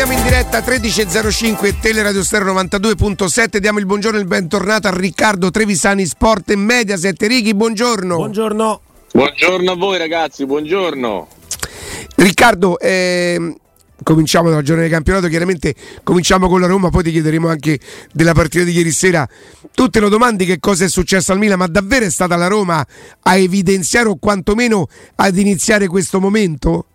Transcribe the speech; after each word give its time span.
torniamo 0.00 0.26
in 0.26 0.30
diretta 0.30 0.60
13.05 0.60 1.78
Teleradio 1.78 2.24
Stereo 2.24 2.54
92.7. 2.54 3.58
Diamo 3.58 3.80
il 3.80 3.84
buongiorno 3.84 4.16
e 4.16 4.22
il 4.22 4.26
bentornato 4.26 4.88
a 4.88 4.96
Riccardo 4.96 5.50
Trevisani 5.50 6.06
Sport 6.06 6.52
e 6.52 6.56
Mediaset. 6.56 7.20
Righi, 7.22 7.54
buongiorno. 7.54 8.16
Buongiorno. 8.16 8.80
Buongiorno 9.12 9.70
a 9.70 9.74
voi 9.74 9.98
ragazzi, 9.98 10.46
buongiorno. 10.46 11.28
Riccardo, 12.16 12.78
ehm, 12.78 13.54
cominciamo 14.02 14.48
dalla 14.48 14.62
giornata 14.62 14.86
di 14.88 14.94
campionato, 14.94 15.28
chiaramente 15.28 15.74
cominciamo 16.02 16.48
con 16.48 16.62
la 16.62 16.66
Roma, 16.66 16.88
poi 16.88 17.02
ti 17.02 17.10
chiederemo 17.10 17.48
anche 17.48 17.78
della 18.10 18.32
partita 18.32 18.64
di 18.64 18.72
ieri 18.72 18.92
sera. 18.92 19.28
Tu 19.74 19.88
te 19.88 20.00
lo 20.00 20.08
domandi 20.08 20.46
che 20.46 20.60
cosa 20.60 20.86
è 20.86 20.88
successo 20.88 21.32
al 21.32 21.38
Milan, 21.38 21.58
ma 21.58 21.66
davvero 21.66 22.06
è 22.06 22.10
stata 22.10 22.36
la 22.36 22.46
Roma 22.46 22.86
a 23.20 23.36
evidenziare 23.36 24.08
o 24.08 24.16
quantomeno 24.16 24.86
ad 25.16 25.36
iniziare 25.36 25.88
questo 25.88 26.20
momento? 26.20 26.86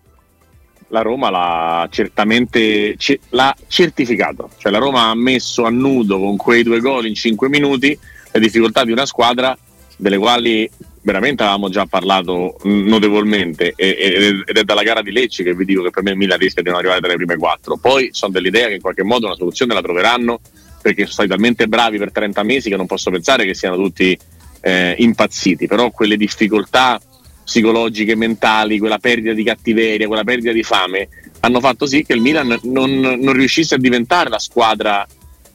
La 0.95 1.01
Roma 1.01 1.29
l'ha 1.29 1.89
certamente 1.91 2.95
l'ha 3.31 3.53
certificato, 3.67 4.49
cioè 4.57 4.71
la 4.71 4.77
Roma 4.77 5.09
ha 5.09 5.15
messo 5.15 5.65
a 5.65 5.69
nudo 5.69 6.17
con 6.17 6.37
quei 6.37 6.63
due 6.63 6.79
gol 6.79 7.05
in 7.05 7.15
cinque 7.15 7.49
minuti 7.49 7.99
le 8.31 8.39
difficoltà 8.39 8.85
di 8.85 8.93
una 8.93 9.05
squadra 9.05 9.57
delle 9.97 10.17
quali 10.17 10.69
veramente 11.01 11.43
avevamo 11.43 11.67
già 11.67 11.85
parlato 11.85 12.55
notevolmente 12.63 13.73
ed 13.75 14.45
è 14.45 14.63
dalla 14.63 14.83
gara 14.83 15.01
di 15.01 15.11
Lecce 15.11 15.43
che 15.43 15.53
vi 15.53 15.65
dico 15.65 15.83
che 15.83 15.89
per 15.89 16.01
me 16.01 16.11
il 16.11 16.17
Milan 16.17 16.37
rischia 16.37 16.61
di 16.63 16.69
non 16.69 16.77
arrivare 16.77 17.01
tra 17.01 17.09
le 17.09 17.17
prime 17.17 17.35
quattro. 17.35 17.75
Poi 17.75 18.09
sono 18.13 18.31
dell'idea 18.31 18.67
che 18.67 18.75
in 18.75 18.81
qualche 18.81 19.03
modo 19.03 19.25
una 19.25 19.35
soluzione 19.35 19.73
la 19.73 19.81
troveranno 19.81 20.39
perché 20.81 21.01
sono 21.01 21.11
stati 21.11 21.29
talmente 21.29 21.67
bravi 21.67 21.97
per 21.97 22.13
30 22.13 22.41
mesi 22.43 22.69
che 22.69 22.77
non 22.77 22.85
posso 22.85 23.11
pensare 23.11 23.45
che 23.45 23.53
siano 23.53 23.75
tutti 23.75 24.17
eh, 24.61 24.95
impazziti, 24.97 25.67
però 25.67 25.91
quelle 25.91 26.15
difficoltà 26.15 27.01
psicologiche, 27.45 28.15
mentali, 28.15 28.79
quella 28.79 28.97
perdita 28.97 29.33
di 29.33 29.43
cattiveria, 29.43 30.07
quella 30.07 30.23
perdita 30.23 30.51
di 30.51 30.63
fame 30.63 31.07
hanno 31.45 31.59
fatto 31.59 31.85
sì 31.85 32.03
che 32.03 32.13
il 32.13 32.21
Milan 32.21 32.59
non, 32.63 32.99
non 32.99 33.33
riuscisse 33.33 33.75
a 33.75 33.77
diventare 33.77 34.29
la 34.29 34.39
squadra 34.39 35.05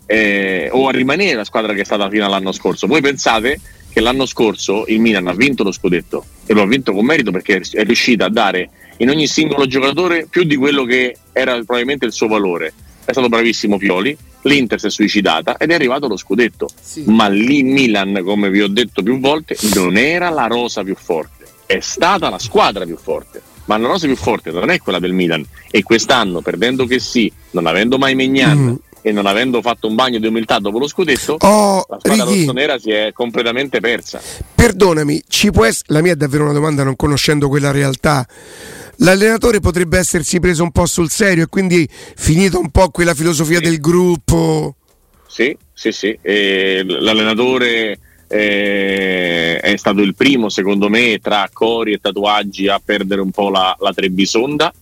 eh, 0.06 0.68
o 0.70 0.86
a 0.86 0.92
rimanere 0.92 1.34
la 1.34 1.44
squadra 1.44 1.72
che 1.74 1.80
è 1.80 1.84
stata 1.84 2.08
fino 2.08 2.24
all'anno 2.24 2.52
scorso. 2.52 2.86
Voi 2.86 3.00
pensate 3.00 3.60
che 3.92 4.00
l'anno 4.00 4.24
scorso 4.24 4.84
il 4.86 5.00
Milan 5.00 5.26
ha 5.26 5.34
vinto 5.34 5.64
lo 5.64 5.72
scudetto 5.72 6.24
e 6.46 6.54
lo 6.54 6.62
ha 6.62 6.66
vinto 6.66 6.92
con 6.92 7.04
merito 7.04 7.32
perché 7.32 7.60
è 7.72 7.82
riuscita 7.82 8.26
a 8.26 8.30
dare 8.30 8.70
in 8.98 9.08
ogni 9.08 9.26
singolo 9.26 9.66
giocatore 9.66 10.26
più 10.30 10.44
di 10.44 10.54
quello 10.54 10.84
che 10.84 11.16
era 11.32 11.54
probabilmente 11.54 12.06
il 12.06 12.12
suo 12.12 12.28
valore. 12.28 12.72
È 13.04 13.10
stato 13.10 13.28
bravissimo 13.28 13.76
Pioli, 13.76 14.16
l'Inter 14.42 14.78
si 14.78 14.86
è 14.86 14.90
suicidata 14.90 15.56
ed 15.56 15.70
è 15.70 15.74
arrivato 15.74 16.06
lo 16.06 16.16
scudetto. 16.16 16.68
Sì. 16.80 17.04
Ma 17.06 17.26
lì 17.28 17.62
Milan, 17.62 18.20
come 18.24 18.50
vi 18.50 18.62
ho 18.62 18.68
detto 18.68 19.02
più 19.02 19.18
volte, 19.18 19.56
non 19.74 19.96
era 19.96 20.28
la 20.30 20.46
rosa 20.46 20.84
più 20.84 20.94
forte, 20.94 21.39
è 21.76 21.80
stata 21.80 22.28
la 22.28 22.38
squadra 22.38 22.84
più 22.84 22.96
forte. 22.96 23.40
Ma 23.66 23.78
la 23.78 23.86
rosa 23.86 24.06
più 24.06 24.16
forte 24.16 24.50
non 24.50 24.70
è 24.70 24.78
quella 24.80 24.98
del 24.98 25.12
Milan 25.12 25.44
e 25.70 25.84
quest'anno, 25.84 26.40
perdendo 26.40 26.86
che 26.86 26.98
sì, 26.98 27.32
non 27.50 27.66
avendo 27.66 27.98
mai 27.98 28.16
Megnan, 28.16 28.58
mm 28.58 28.74
e 29.02 29.12
non 29.12 29.24
avendo 29.24 29.62
fatto 29.62 29.86
un 29.86 29.94
bagno 29.94 30.18
di 30.18 30.26
umiltà 30.26 30.58
dopo 30.58 30.78
lo 30.78 30.86
scudetto, 30.86 31.36
oh, 31.38 31.86
la 31.88 31.98
squadra 32.00 32.24
Righi, 32.24 32.40
rossonera 32.40 32.78
si 32.78 32.90
è 32.90 33.12
completamente 33.14 33.80
persa. 33.80 34.20
Perdonami, 34.54 35.22
ci 35.26 35.50
può 35.50 35.64
essere, 35.64 35.94
la 35.94 36.02
mia 36.02 36.12
è 36.12 36.16
davvero 36.16 36.44
una 36.44 36.52
domanda 36.52 36.84
non 36.84 36.96
conoscendo 36.96 37.48
quella 37.48 37.70
realtà. 37.70 38.26
L'allenatore 38.96 39.60
potrebbe 39.60 39.96
essersi 39.96 40.38
preso 40.38 40.62
un 40.62 40.70
po' 40.70 40.84
sul 40.84 41.08
serio 41.08 41.44
e 41.44 41.46
quindi 41.46 41.88
finito 41.90 42.60
un 42.60 42.68
po' 42.68 42.90
quella 42.90 43.14
filosofia 43.14 43.56
sì. 43.56 43.64
del 43.64 43.80
gruppo. 43.80 44.76
Sì, 45.26 45.56
sì, 45.72 45.92
sì. 45.92 46.18
E 46.20 46.84
l'allenatore 46.86 47.98
eh, 48.32 49.58
è 49.58 49.76
stato 49.76 50.00
il 50.02 50.14
primo, 50.14 50.48
secondo 50.48 50.88
me, 50.88 51.18
tra 51.20 51.48
cori 51.52 51.92
e 51.92 52.00
tatuaggi 52.00 52.68
a 52.68 52.80
perdere 52.82 53.20
un 53.20 53.30
po' 53.30 53.50
la, 53.50 53.76
la 53.80 53.92
Trebisonda, 53.92 54.72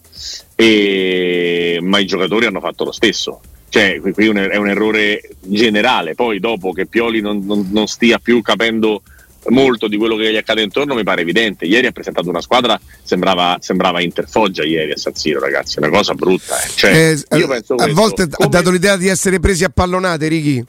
e... 0.55 1.79
ma 1.81 1.99
i 1.99 2.07
giocatori 2.07 2.47
hanno 2.47 2.61
fatto 2.61 2.85
lo 2.85 2.93
stesso 2.93 3.41
cioè, 3.71 4.01
qui 4.01 4.27
è 4.27 4.57
un 4.57 4.69
errore 4.69 5.21
generale. 5.41 6.15
Poi, 6.15 6.41
dopo 6.41 6.73
che 6.73 6.87
Pioli 6.87 7.21
non, 7.21 7.45
non, 7.45 7.69
non, 7.71 7.87
stia 7.87 8.19
più 8.19 8.41
capendo 8.41 9.03
molto 9.49 9.89
di 9.89 9.97
quello 9.97 10.17
che 10.17 10.33
gli 10.33 10.37
accade 10.37 10.63
intorno, 10.63 10.95
mi 10.95 11.03
pare 11.03 11.21
evidente. 11.21 11.67
Ieri 11.67 11.87
ha 11.87 11.93
presentato 11.93 12.29
una 12.29 12.41
squadra, 12.41 12.81
sembrava, 13.03 13.59
sembrava 13.61 14.01
Interfoggia 14.01 14.65
ieri 14.65 14.93
a 14.93 14.97
San 14.97 15.15
Siro, 15.15 15.41
ragazzi. 15.41 15.79
Una 15.79 15.91
cosa 15.91 16.15
brutta. 16.15 16.61
Eh. 16.63 16.69
Cioè, 16.75 16.91
eh, 16.93 17.25
a 17.29 17.47
questo, 17.47 17.77
volte 17.93 18.29
come... 18.29 18.37
ha 18.39 18.49
dato 18.49 18.71
l'idea 18.71 18.97
di 18.97 19.09
essere 19.09 19.39
presi 19.39 19.65
a 19.65 19.69
pallonate, 19.69 20.29
Ricky. 20.29 20.65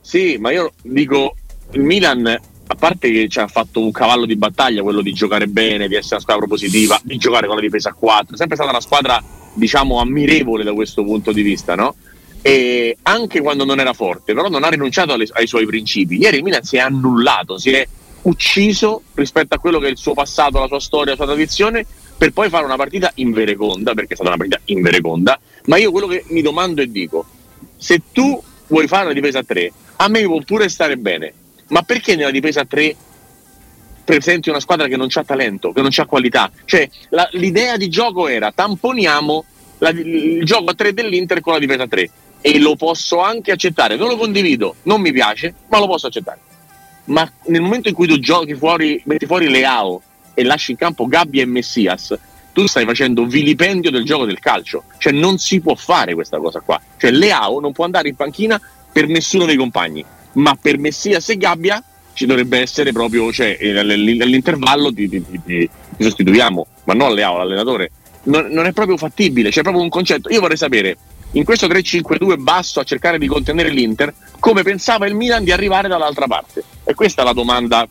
Sì, 0.00 0.36
ma 0.38 0.50
io 0.50 0.72
dico, 0.82 1.34
il 1.72 1.82
Milan 1.82 2.26
a 2.70 2.74
parte 2.74 3.10
che 3.10 3.28
ci 3.28 3.38
ha 3.38 3.46
fatto 3.46 3.80
un 3.80 3.90
cavallo 3.90 4.26
di 4.26 4.36
battaglia 4.36 4.82
quello 4.82 5.00
di 5.00 5.12
giocare 5.12 5.46
bene, 5.46 5.88
di 5.88 5.94
essere 5.94 6.16
una 6.16 6.22
squadra 6.22 6.44
propositiva, 6.46 7.00
di 7.02 7.16
giocare 7.16 7.46
con 7.46 7.56
la 7.56 7.62
difesa 7.62 7.90
a 7.90 7.94
4, 7.94 8.34
è 8.34 8.36
sempre 8.36 8.56
stata 8.56 8.70
una 8.70 8.80
squadra 8.80 9.22
diciamo 9.54 9.98
ammirevole 9.98 10.64
da 10.64 10.74
questo 10.74 11.02
punto 11.02 11.32
di 11.32 11.42
vista, 11.42 11.74
no? 11.74 11.94
e 12.42 12.96
anche 13.02 13.40
quando 13.40 13.64
non 13.64 13.80
era 13.80 13.92
forte, 13.92 14.34
però 14.34 14.48
non 14.48 14.64
ha 14.64 14.68
rinunciato 14.68 15.12
alle, 15.12 15.26
ai 15.32 15.46
suoi 15.46 15.66
principi. 15.66 16.18
Ieri 16.18 16.38
il 16.38 16.42
Milan 16.42 16.62
si 16.62 16.76
è 16.76 16.80
annullato, 16.80 17.58
si 17.58 17.70
è 17.70 17.86
ucciso 18.22 19.02
rispetto 19.14 19.54
a 19.54 19.58
quello 19.58 19.78
che 19.78 19.86
è 19.86 19.90
il 19.90 19.96
suo 19.96 20.14
passato, 20.14 20.58
la 20.58 20.66
sua 20.66 20.80
storia, 20.80 21.10
la 21.12 21.16
sua 21.16 21.26
tradizione, 21.26 21.84
per 22.16 22.32
poi 22.32 22.48
fare 22.48 22.64
una 22.64 22.76
partita 22.76 23.10
in 23.16 23.32
vereconda, 23.32 23.94
perché 23.94 24.12
è 24.12 24.14
stata 24.14 24.30
una 24.30 24.38
partita 24.38 24.60
in 24.66 24.82
vereconda. 24.82 25.38
Ma 25.66 25.76
io 25.76 25.90
quello 25.90 26.06
che 26.06 26.24
mi 26.28 26.42
domando 26.42 26.80
e 26.80 26.90
dico: 26.90 27.26
se 27.76 28.02
tu 28.12 28.40
vuoi 28.68 28.86
fare 28.86 29.04
una 29.04 29.14
difesa 29.14 29.40
a 29.40 29.44
3, 29.44 29.72
a 29.96 30.08
me 30.08 30.22
può 30.22 30.40
pure 30.40 30.68
stare 30.68 30.96
bene, 30.96 31.32
ma 31.68 31.82
perché 31.82 32.16
nella 32.16 32.30
difesa 32.30 32.60
a 32.60 32.66
3 32.66 32.96
presenti 34.04 34.48
una 34.48 34.60
squadra 34.60 34.86
che 34.86 34.96
non 34.96 35.08
ha 35.12 35.24
talento, 35.24 35.72
che 35.72 35.82
non 35.82 35.90
ha 35.94 36.06
qualità? 36.06 36.50
Cioè, 36.64 36.88
la, 37.10 37.28
l'idea 37.32 37.76
di 37.76 37.88
gioco 37.88 38.28
era 38.28 38.52
tamponiamo 38.52 39.44
la, 39.78 39.90
il 39.90 40.44
gioco 40.44 40.70
a 40.70 40.74
3 40.74 40.92
dell'Inter 40.94 41.40
con 41.40 41.52
la 41.52 41.58
difesa 41.58 41.84
a 41.84 41.88
3 41.88 42.10
e 42.40 42.58
lo 42.58 42.76
posso 42.76 43.20
anche 43.20 43.52
accettare. 43.52 43.96
Non 43.96 44.08
lo 44.08 44.16
condivido, 44.16 44.76
non 44.84 45.00
mi 45.00 45.12
piace, 45.12 45.54
ma 45.68 45.78
lo 45.78 45.86
posso 45.86 46.06
accettare. 46.06 46.40
Ma 47.04 47.30
nel 47.46 47.60
momento 47.60 47.88
in 47.88 47.94
cui 47.94 48.06
tu 48.06 48.18
giochi 48.18 48.54
fuori, 48.54 49.00
metti 49.04 49.26
fuori 49.26 49.48
Leao 49.48 50.00
e 50.34 50.44
lasci 50.44 50.72
in 50.72 50.76
campo 50.76 51.06
Gabbia 51.06 51.42
e 51.42 51.46
Messias, 51.46 52.16
tu 52.52 52.66
stai 52.66 52.84
facendo 52.84 53.24
vilipendio 53.24 53.90
del 53.90 54.04
gioco 54.04 54.24
del 54.24 54.38
calcio. 54.38 54.84
Cioè 54.98 55.12
non 55.12 55.38
si 55.38 55.60
può 55.60 55.74
fare 55.74 56.14
questa 56.14 56.38
cosa 56.38 56.60
qua. 56.60 56.80
Cioè 56.96 57.10
Leao 57.10 57.60
non 57.60 57.72
può 57.72 57.84
andare 57.84 58.08
in 58.08 58.14
panchina 58.14 58.60
per 58.92 59.06
nessuno 59.06 59.44
dei 59.44 59.56
compagni, 59.56 60.04
ma 60.38 60.56
per 60.60 60.78
Messias 60.78 61.28
e 61.28 61.36
Gabbia 61.36 61.82
ci 62.12 62.26
dovrebbe 62.26 62.58
essere 62.60 62.92
proprio, 62.92 63.32
cioè 63.32 63.56
all'intervallo 63.60 64.92
ti, 64.92 65.08
ti, 65.08 65.24
ti, 65.24 65.40
ti 65.44 65.70
sostituiamo, 65.98 66.66
ma 66.84 66.94
non 66.94 67.14
Leao, 67.14 67.36
l'allenatore. 67.36 67.90
Non, 68.24 68.46
non 68.50 68.66
è 68.66 68.72
proprio 68.72 68.96
fattibile, 68.96 69.50
c'è 69.50 69.62
proprio 69.62 69.82
un 69.82 69.88
concetto. 69.88 70.28
Io 70.30 70.40
vorrei 70.40 70.56
sapere 70.56 70.96
in 71.32 71.44
questo 71.44 71.66
3-5-2 71.66 72.38
basso 72.38 72.80
a 72.80 72.84
cercare 72.84 73.18
di 73.18 73.26
contenere 73.26 73.70
l'Inter, 73.70 74.12
come 74.38 74.62
pensava 74.62 75.06
il 75.06 75.14
Milan 75.14 75.44
di 75.44 75.52
arrivare 75.52 75.86
dall'altra 75.86 76.26
parte? 76.26 76.64
E 76.84 76.94
questa 76.94 77.22
è 77.22 77.24
la 77.24 77.32
domanda 77.32 77.86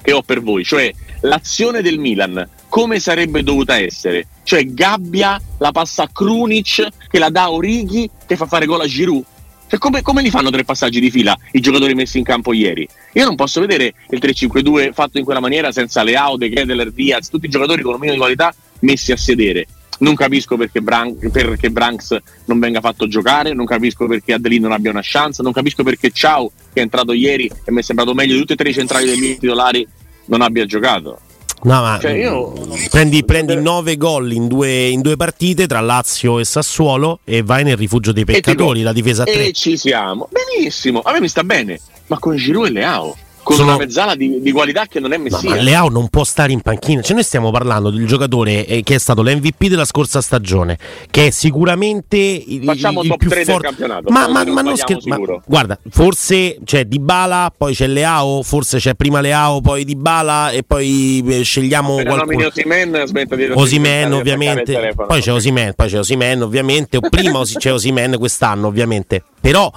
che 0.00 0.12
ho 0.12 0.22
per 0.22 0.42
voi, 0.42 0.64
cioè 0.64 0.92
l'azione 1.22 1.82
del 1.82 1.98
Milan 1.98 2.48
come 2.68 3.00
sarebbe 3.00 3.42
dovuta 3.42 3.78
essere? 3.78 4.26
Cioè 4.42 4.64
Gabbia 4.66 5.40
la 5.58 5.72
passa 5.72 6.04
a 6.04 6.10
Krunic 6.12 6.88
che 7.08 7.18
la 7.18 7.30
dà 7.30 7.44
a 7.44 7.52
Orighi 7.52 8.08
che 8.26 8.36
fa 8.36 8.46
fare 8.46 8.66
gol 8.66 8.82
a 8.82 8.86
Giroud? 8.86 9.24
Cioè, 9.68 9.78
come, 9.78 10.00
come, 10.00 10.22
li 10.22 10.30
fanno 10.30 10.48
tre 10.48 10.64
passaggi 10.64 10.98
di 10.98 11.10
fila 11.10 11.36
i 11.52 11.60
giocatori 11.60 11.94
messi 11.94 12.16
in 12.16 12.24
campo 12.24 12.54
ieri? 12.54 12.88
Io 13.12 13.24
non 13.26 13.36
posso 13.36 13.60
vedere 13.60 13.92
il 14.08 14.18
3-5-2 14.18 14.92
fatto 14.94 15.18
in 15.18 15.24
quella 15.24 15.40
maniera 15.40 15.72
senza 15.72 16.02
Leao, 16.02 16.38
De 16.38 16.48
Kedeler, 16.48 16.90
Diaz, 16.90 17.28
tutti 17.28 17.46
i 17.46 17.50
giocatori 17.50 17.82
con 17.82 17.92
un 17.92 18.00
minimo 18.00 18.14
di 18.14 18.20
qualità 18.20 18.54
messi 18.80 19.12
a 19.12 19.16
sedere. 19.18 19.66
Non 19.98 20.14
capisco 20.14 20.56
perché, 20.56 20.80
Bran- 20.80 21.18
perché 21.30 21.70
Branks 21.70 22.16
non 22.46 22.58
venga 22.58 22.80
fatto 22.80 23.08
giocare, 23.08 23.52
non 23.52 23.66
capisco 23.66 24.06
perché 24.06 24.32
Adelin 24.32 24.62
non 24.62 24.72
abbia 24.72 24.90
una 24.90 25.02
chance, 25.02 25.42
non 25.42 25.52
capisco 25.52 25.82
perché 25.82 26.10
Ciao, 26.12 26.50
che 26.72 26.80
è 26.80 26.82
entrato 26.82 27.12
ieri 27.12 27.50
e 27.64 27.70
mi 27.70 27.80
è 27.80 27.82
sembrato 27.82 28.14
meglio 28.14 28.34
di 28.34 28.40
tutti 28.40 28.52
e 28.54 28.56
tre 28.56 28.70
i 28.70 28.74
centrali 28.74 29.04
dei 29.04 29.18
miei 29.18 29.38
titolari, 29.38 29.86
non 30.26 30.40
abbia 30.40 30.64
giocato. 30.64 31.20
No, 31.62 31.80
ma 31.80 31.98
cioè 32.00 32.12
io... 32.12 32.52
prendi, 32.90 33.24
prendi 33.24 33.60
9 33.60 33.96
gol 33.96 34.32
in 34.32 34.46
due, 34.46 34.88
in 34.88 35.00
due, 35.00 35.16
partite 35.16 35.66
tra 35.66 35.80
Lazio 35.80 36.38
e 36.38 36.44
Sassuolo 36.44 37.20
e 37.24 37.42
vai 37.42 37.64
nel 37.64 37.76
rifugio 37.76 38.12
dei 38.12 38.24
peccatori, 38.24 38.82
la 38.82 38.92
difesa 38.92 39.22
a 39.22 39.26
3. 39.26 39.46
E 39.46 39.52
ci 39.52 39.76
siamo. 39.76 40.28
Benissimo, 40.30 41.00
a 41.00 41.12
me 41.12 41.20
mi 41.20 41.28
sta 41.28 41.42
bene, 41.42 41.80
ma 42.06 42.18
con 42.18 42.36
Giroud 42.36 42.68
e 42.68 42.70
Leao 42.70 43.16
con 43.48 43.56
sono... 43.56 43.68
una 43.70 43.78
mezzala 43.78 44.14
di, 44.14 44.42
di, 44.42 44.52
qualità 44.52 44.84
che 44.84 45.00
non 45.00 45.14
è 45.14 45.16
Messia. 45.16 45.48
Ma, 45.48 45.56
ma 45.56 45.62
Leao 45.62 45.88
non 45.88 46.08
può 46.08 46.22
stare 46.22 46.52
in 46.52 46.60
panchina. 46.60 47.00
Cioè, 47.00 47.14
noi 47.14 47.24
stiamo 47.24 47.50
parlando 47.50 47.88
del 47.88 48.06
giocatore 48.06 48.66
eh, 48.66 48.82
che 48.82 48.96
è 48.96 48.98
stato 48.98 49.22
l'MVP 49.22 49.68
della 49.68 49.86
scorsa 49.86 50.20
stagione, 50.20 50.76
che 51.10 51.28
è 51.28 51.30
sicuramente 51.30 52.18
il, 52.18 52.62
Facciamo 52.62 53.02
il 53.02 53.08
top 53.08 53.18
più 53.18 53.30
3 53.30 53.44
forte. 53.44 53.60
del 53.60 53.70
campionato. 53.70 54.10
Ma, 54.10 54.28
ma, 54.28 54.44
ma 54.44 54.60
non 54.60 54.76
scher- 54.76 55.02
ma, 55.06 55.18
guarda, 55.46 55.78
forse 55.88 56.58
c'è 56.62 56.84
Dybala, 56.84 57.50
poi 57.56 57.72
c'è 57.72 57.86
Leao, 57.86 58.42
forse 58.42 58.76
c'è 58.76 58.94
prima 58.94 59.22
Leao, 59.22 59.62
poi 59.62 59.86
Dybala 59.86 60.50
e 60.50 60.62
poi 60.62 61.24
eh, 61.26 61.42
scegliamo 61.42 61.94
Appena 61.94 62.16
qualcuno. 62.16 62.46
Osimen, 62.48 63.02
smetta 63.06 63.34
di 63.34 63.44
Osimen 63.50 64.12
ovviamente. 64.12 64.94
Poi 64.94 65.22
c'è 65.22 65.32
Osimen, 65.32 65.72
poi 65.74 65.88
c'è 65.88 65.98
Osimen 65.98 66.42
ovviamente, 66.42 66.98
o 66.98 67.00
prima 67.08 67.42
c'è 67.42 67.72
Osimen 67.72 68.18
quest'anno 68.18 68.66
ovviamente. 68.66 69.22
Però 69.40 69.72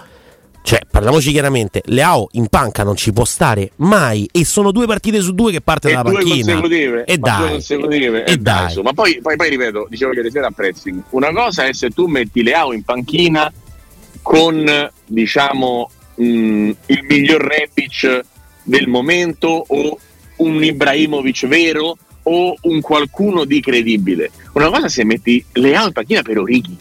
cioè, 0.64 0.80
parliamoci 0.90 1.32
chiaramente, 1.32 1.82
Leao 1.86 2.28
in 2.34 2.48
panca 2.48 2.84
non 2.84 2.96
ci 2.96 3.12
può 3.12 3.26
stare 3.26 3.72
mai 3.78 4.28
e 4.32 4.46
sono 4.46 4.72
due 4.72 4.86
partite 4.86 5.20
su 5.22 5.34
due 5.34 5.52
che 5.52 5.62
parte 5.62 5.90
e 5.90 5.94
dalla 5.94 6.04
panchina. 6.12 6.54
consecutive, 6.54 7.06
E 7.06 7.18
dai, 7.18 7.38
due 7.40 7.50
consecutive, 7.50 8.24
e 8.26 8.32
eh, 8.34 8.38
dai. 8.38 8.64
insomma. 8.66 8.90
Ma 8.90 8.94
poi, 8.94 9.20
poi, 9.22 9.36
poi 9.36 9.50
ripeto, 9.50 9.88
dicevo 9.90 10.14
ieri 10.14 10.32
sera 10.32 10.48
a 10.48 10.52
Prezzing, 10.52 11.02
una 11.10 11.32
cosa 11.32 11.66
è 11.66 11.74
se 11.74 11.90
tu 11.90 12.06
metti 12.06 12.44
Leao 12.44 12.74
in 12.74 12.84
panchina 12.84 13.52
con 14.22 14.90
diciamo 15.06 15.90
mh, 16.16 16.70
il 16.86 17.04
miglior 17.08 17.42
Rebic 17.42 18.22
del 18.64 18.88
momento 18.88 19.66
o 19.68 19.98
un 20.38 20.64
Ibrahimovic 20.64 21.48
vero 21.48 21.98
o 22.24 22.56
un 22.62 22.82
qualcuno 22.82 23.46
di 23.46 23.60
credibile. 23.62 24.30
Una 24.54 24.70
cosa 24.70 24.86
è 24.86 24.90
se 24.90 25.04
metti 25.04 25.44
Leao 25.54 25.88
in 25.88 25.92
panchina 25.92 26.22
per 26.22 26.38
Orighi 26.38 26.78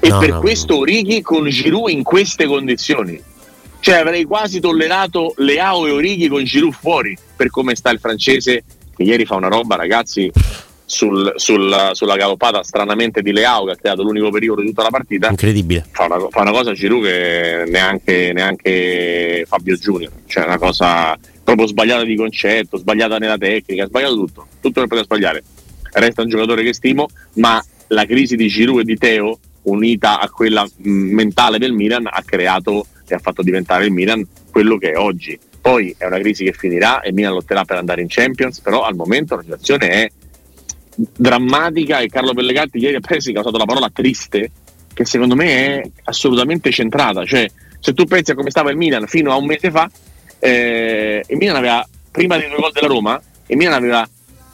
e 0.00 0.08
No, 0.08 0.18
per 0.18 0.30
no, 0.30 0.40
questo 0.40 0.78
Orighi 0.78 1.22
con 1.22 1.48
Giroud 1.48 1.90
in 1.90 2.02
queste 2.02 2.46
condizioni. 2.46 3.20
Cioè 3.80 3.96
avrei 3.96 4.24
quasi 4.24 4.60
tollerato 4.60 5.34
Leao 5.36 5.86
e 5.86 5.90
Orighi 5.90 6.28
con 6.28 6.42
Giroud 6.44 6.72
fuori 6.72 7.16
per 7.36 7.48
come 7.48 7.74
sta 7.76 7.90
il 7.90 8.00
francese 8.00 8.64
che 8.96 9.02
ieri 9.02 9.24
fa 9.24 9.36
una 9.36 9.48
roba 9.48 9.76
ragazzi 9.76 10.30
sul- 10.84 11.32
sul- 11.36 11.90
sulla 11.92 12.16
galoppata 12.16 12.62
stranamente 12.64 13.20
di 13.22 13.30
Leao 13.30 13.66
che 13.66 13.72
ha 13.72 13.76
creato 13.76 14.02
l'unico 14.02 14.30
periodo 14.30 14.62
di 14.62 14.68
tutta 14.68 14.82
la 14.82 14.90
partita. 14.90 15.28
Incredibile. 15.28 15.86
fa 15.90 16.04
una, 16.06 16.18
fa 16.30 16.40
una 16.40 16.50
cosa 16.50 16.72
Giroud 16.72 17.04
che 17.04 17.64
neanche, 17.68 18.32
neanche 18.32 19.44
Fabio 19.46 19.76
Junior. 19.76 20.10
Cioè 20.26 20.44
una 20.44 20.58
cosa 20.58 21.16
proprio 21.44 21.66
sbagliata 21.66 22.04
di 22.04 22.16
concetto 22.16 22.78
sbagliata 22.78 23.18
nella 23.18 23.38
tecnica 23.38 23.86
sbagliato 23.86 24.14
tutto. 24.14 24.46
Tutto 24.60 24.80
che 24.80 24.86
poteva 24.86 25.04
sbagliare. 25.04 25.42
Resta 25.92 26.22
un 26.22 26.28
giocatore 26.28 26.62
che 26.62 26.72
stimo 26.72 27.08
ma 27.34 27.62
la 27.88 28.04
crisi 28.06 28.34
di 28.36 28.48
Giroud 28.48 28.80
e 28.80 28.84
di 28.84 28.96
Teo 28.96 29.38
unita 29.68 30.20
a 30.20 30.28
quella 30.30 30.64
mh, 30.64 30.90
mentale 30.90 31.58
del 31.58 31.72
Milan 31.72 32.06
ha 32.06 32.22
creato 32.24 32.86
e 33.06 33.14
ha 33.14 33.18
fatto 33.18 33.42
diventare 33.42 33.84
il 33.84 33.92
Milan 33.92 34.26
quello 34.50 34.76
che 34.78 34.92
è 34.92 34.96
oggi. 34.96 35.38
Poi 35.60 35.94
è 35.98 36.06
una 36.06 36.18
crisi 36.18 36.44
che 36.44 36.52
finirà 36.52 37.00
e 37.00 37.08
il 37.08 37.14
Milan 37.14 37.32
lotterà 37.32 37.64
per 37.64 37.76
andare 37.76 38.00
in 38.00 38.08
Champions 38.08 38.60
però 38.60 38.82
al 38.82 38.94
momento 38.94 39.36
la 39.36 39.42
situazione 39.42 39.88
è 39.88 40.10
drammatica 40.94 42.00
e 42.00 42.08
Carlo 42.08 42.34
Pellegatti 42.34 42.78
ieri 42.78 42.96
a 42.96 43.00
Presi 43.00 43.32
ha 43.32 43.40
usato 43.40 43.56
la 43.56 43.64
parola 43.64 43.90
triste 43.92 44.50
che 44.92 45.04
secondo 45.04 45.36
me 45.36 45.46
è 45.80 45.90
assolutamente 46.04 46.70
centrata. 46.70 47.24
Cioè 47.24 47.48
se 47.80 47.92
tu 47.94 48.04
pensi 48.04 48.32
a 48.32 48.34
come 48.34 48.50
stava 48.50 48.70
il 48.70 48.76
Milan 48.76 49.06
fino 49.06 49.32
a 49.32 49.36
un 49.36 49.46
mese 49.46 49.70
fa 49.70 49.90
eh, 50.40 51.24
il 51.26 51.36
Milan 51.36 51.56
aveva 51.56 51.86
prima 52.10 52.36
dei 52.36 52.48
due 52.48 52.58
gol 52.58 52.72
della 52.72 52.86
Roma 52.86 53.20
il 53.46 53.56
Milan 53.56 53.74
aveva 53.74 54.08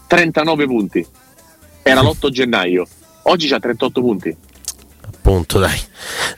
39 0.06 0.66
punti. 0.66 1.06
Era 1.82 2.00
l'8 2.02 2.28
gennaio. 2.28 2.86
Oggi 3.22 3.48
c'ha 3.48 3.58
38 3.58 4.00
punti 4.00 4.36
Appunto, 5.26 5.58
dai. 5.58 5.78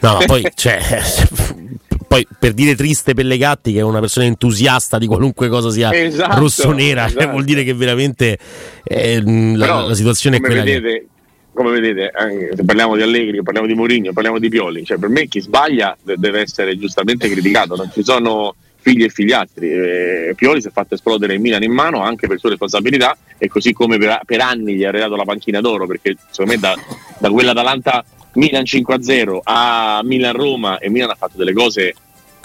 No, 0.03 0.13
ma 0.13 0.25
poi, 0.27 0.47
cioè, 0.55 0.79
poi 2.07 2.25
per 2.39 2.53
dire 2.53 2.77
triste 2.77 3.15
Pellegatti, 3.15 3.73
che 3.73 3.81
è 3.81 3.83
una 3.83 3.99
persona 3.99 4.27
entusiasta 4.27 4.97
di 4.97 5.09
qualunque 5.09 5.49
cosa 5.49 5.71
sia 5.71 5.93
Esatto, 5.93 6.39
rossonera, 6.39 7.09
cioè, 7.09 7.17
esatto. 7.17 7.31
vuol 7.33 7.43
dire 7.43 7.65
che 7.65 7.75
veramente 7.75 8.39
eh, 8.85 9.21
la, 9.25 9.67
Però, 9.67 9.89
la 9.89 9.95
situazione 9.95 10.37
è 10.37 10.41
quella 10.41 10.63
che 10.63 10.81
vedete, 10.81 11.07
come 11.53 11.73
vedete 11.73 12.13
anche 12.15 12.53
se 12.55 12.65
parliamo 12.65 12.95
di 12.95 13.03
Allegri, 13.03 13.43
parliamo 13.43 13.67
di 13.67 13.75
Mourinho, 13.75 14.13
parliamo 14.13 14.39
di 14.39 14.49
Pioli, 14.49 14.85
cioè 14.85 14.99
per 14.99 15.09
me 15.09 15.27
chi 15.27 15.41
sbaglia 15.41 15.97
de- 16.01 16.15
deve 16.17 16.43
essere 16.43 16.79
giustamente 16.79 17.29
criticato, 17.29 17.75
non 17.75 17.91
ci 17.93 18.05
sono 18.05 18.55
figli 18.77 19.03
e 19.03 19.09
figliastri. 19.09 19.69
Eh, 19.69 20.35
Pioli 20.37 20.61
si 20.61 20.69
è 20.69 20.71
fatto 20.71 20.95
esplodere 20.95 21.35
il 21.35 21.41
Milan 21.41 21.65
in 21.65 21.73
mano 21.73 22.03
anche 22.03 22.29
per 22.29 22.39
sua 22.39 22.51
responsabilità 22.51 23.17
e 23.37 23.49
così 23.49 23.73
come 23.73 23.99
per, 23.99 24.21
per 24.25 24.41
anni 24.41 24.77
gli 24.77 24.85
ha 24.85 24.93
redato 24.93 25.17
la 25.17 25.25
panchina 25.25 25.61
d'oro 25.61 25.89
perché 25.89 26.17
secondo 26.31 26.53
me 26.53 26.59
da, 26.61 26.79
da 27.19 27.31
quell'Atalanta 27.31 28.05
Milan 28.37 28.63
5-0 28.63 29.39
a 29.43 30.01
Milan-Roma 30.03 30.79
e 30.79 30.89
Milan 30.89 31.11
ha 31.11 31.17
fatto 31.17 31.37
delle 31.37 31.53
cose 31.53 31.95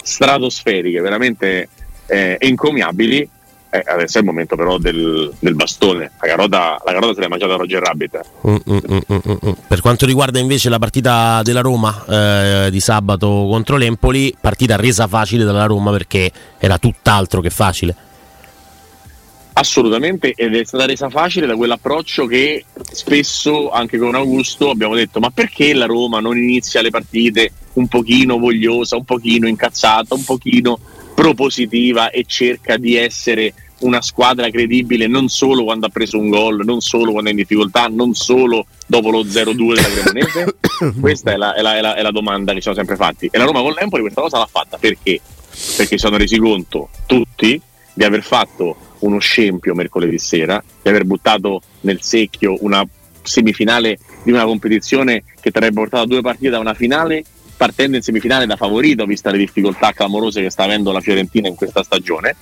stratosferiche, 0.02 1.00
veramente 1.00 1.68
eh, 2.06 2.36
encomiabili. 2.38 3.28
Eh, 3.74 3.82
adesso 3.86 4.18
è 4.18 4.20
il 4.20 4.26
momento 4.26 4.54
però 4.54 4.76
del, 4.76 5.32
del 5.38 5.54
bastone. 5.54 6.10
La 6.20 6.26
carota, 6.26 6.78
la 6.84 6.92
carota 6.92 7.14
se 7.14 7.20
l'è 7.20 7.28
mangiata 7.28 7.56
Roger 7.56 7.82
Rabbit. 7.82 8.20
Mm, 8.46 8.56
mm, 8.68 8.76
mm, 8.90 8.98
mm, 9.12 9.32
mm. 9.46 9.52
Per 9.66 9.80
quanto 9.80 10.04
riguarda 10.04 10.38
invece 10.38 10.68
la 10.68 10.78
partita 10.78 11.40
della 11.42 11.62
Roma 11.62 12.04
eh, 12.06 12.68
di 12.70 12.80
sabato 12.80 13.26
contro 13.26 13.76
l'Empoli, 13.76 14.34
partita 14.38 14.76
resa 14.76 15.06
facile 15.06 15.44
dalla 15.44 15.64
Roma 15.64 15.90
perché 15.90 16.30
era 16.58 16.76
tutt'altro 16.78 17.40
che 17.40 17.48
facile. 17.48 17.96
Assolutamente, 19.54 20.32
ed 20.34 20.54
è 20.54 20.64
stata 20.64 20.86
resa 20.86 21.10
facile 21.10 21.46
da 21.46 21.56
quell'approccio 21.56 22.26
che 22.26 22.64
spesso 22.90 23.70
anche 23.70 23.98
con 23.98 24.14
Augusto 24.14 24.70
abbiamo 24.70 24.94
detto: 24.94 25.20
ma 25.20 25.30
perché 25.30 25.74
la 25.74 25.86
Roma 25.86 26.20
non 26.20 26.38
inizia 26.38 26.80
le 26.80 26.90
partite 26.90 27.52
un 27.74 27.86
pochino 27.86 28.38
vogliosa, 28.38 28.96
un 28.96 29.04
pochino 29.04 29.46
incazzata, 29.46 30.14
un 30.14 30.24
pochino 30.24 30.78
propositiva 31.14 32.10
e 32.10 32.24
cerca 32.26 32.76
di 32.76 32.96
essere 32.96 33.52
una 33.80 34.00
squadra 34.00 34.48
credibile 34.48 35.06
non 35.06 35.28
solo 35.28 35.64
quando 35.64 35.86
ha 35.86 35.90
preso 35.90 36.18
un 36.18 36.30
gol, 36.30 36.64
non 36.64 36.80
solo 36.80 37.10
quando 37.12 37.28
è 37.28 37.32
in 37.32 37.38
difficoltà, 37.38 37.88
non 37.88 38.14
solo 38.14 38.66
dopo 38.86 39.10
lo 39.10 39.22
0-2 39.22 39.74
della 39.74 39.88
Cremonese? 39.88 40.56
questa 41.00 41.32
è 41.32 41.36
la, 41.36 41.54
è, 41.54 41.62
la, 41.62 41.76
è, 41.76 41.80
la, 41.80 41.94
è 41.94 42.02
la 42.02 42.10
domanda 42.10 42.52
che 42.52 42.58
ci 42.58 42.62
siamo 42.62 42.76
sempre 42.76 42.96
fatti. 42.96 43.28
E 43.30 43.38
la 43.38 43.44
Roma 43.44 43.60
con 43.60 43.72
l'Empoli 43.72 44.02
questa 44.02 44.20
cosa 44.20 44.38
l'ha 44.38 44.48
fatta 44.50 44.78
perché? 44.78 45.20
Perché 45.76 45.86
si 45.86 45.98
sono 45.98 46.16
resi 46.16 46.38
conto 46.38 46.88
tutti 47.06 47.60
di 47.92 48.04
aver 48.04 48.22
fatto 48.22 48.76
uno 49.02 49.18
scempio 49.18 49.74
mercoledì 49.74 50.18
sera, 50.18 50.62
di 50.82 50.88
aver 50.88 51.04
buttato 51.04 51.62
nel 51.80 52.02
secchio 52.02 52.56
una 52.60 52.84
semifinale 53.22 53.98
di 54.24 54.32
una 54.32 54.44
competizione 54.44 55.22
che 55.40 55.50
ti 55.50 55.56
avrebbe 55.56 55.80
portato 55.80 56.02
a 56.02 56.06
due 56.06 56.20
partite 56.20 56.50
da 56.50 56.58
una 56.58 56.74
finale, 56.74 57.24
partendo 57.56 57.96
in 57.96 58.02
semifinale 58.02 58.46
da 58.46 58.56
favorito, 58.56 59.04
vista 59.04 59.30
le 59.30 59.38
difficoltà 59.38 59.92
clamorose 59.92 60.42
che 60.42 60.50
sta 60.50 60.64
avendo 60.64 60.92
la 60.92 61.00
Fiorentina 61.00 61.48
in 61.48 61.54
questa 61.54 61.82
stagione. 61.82 62.34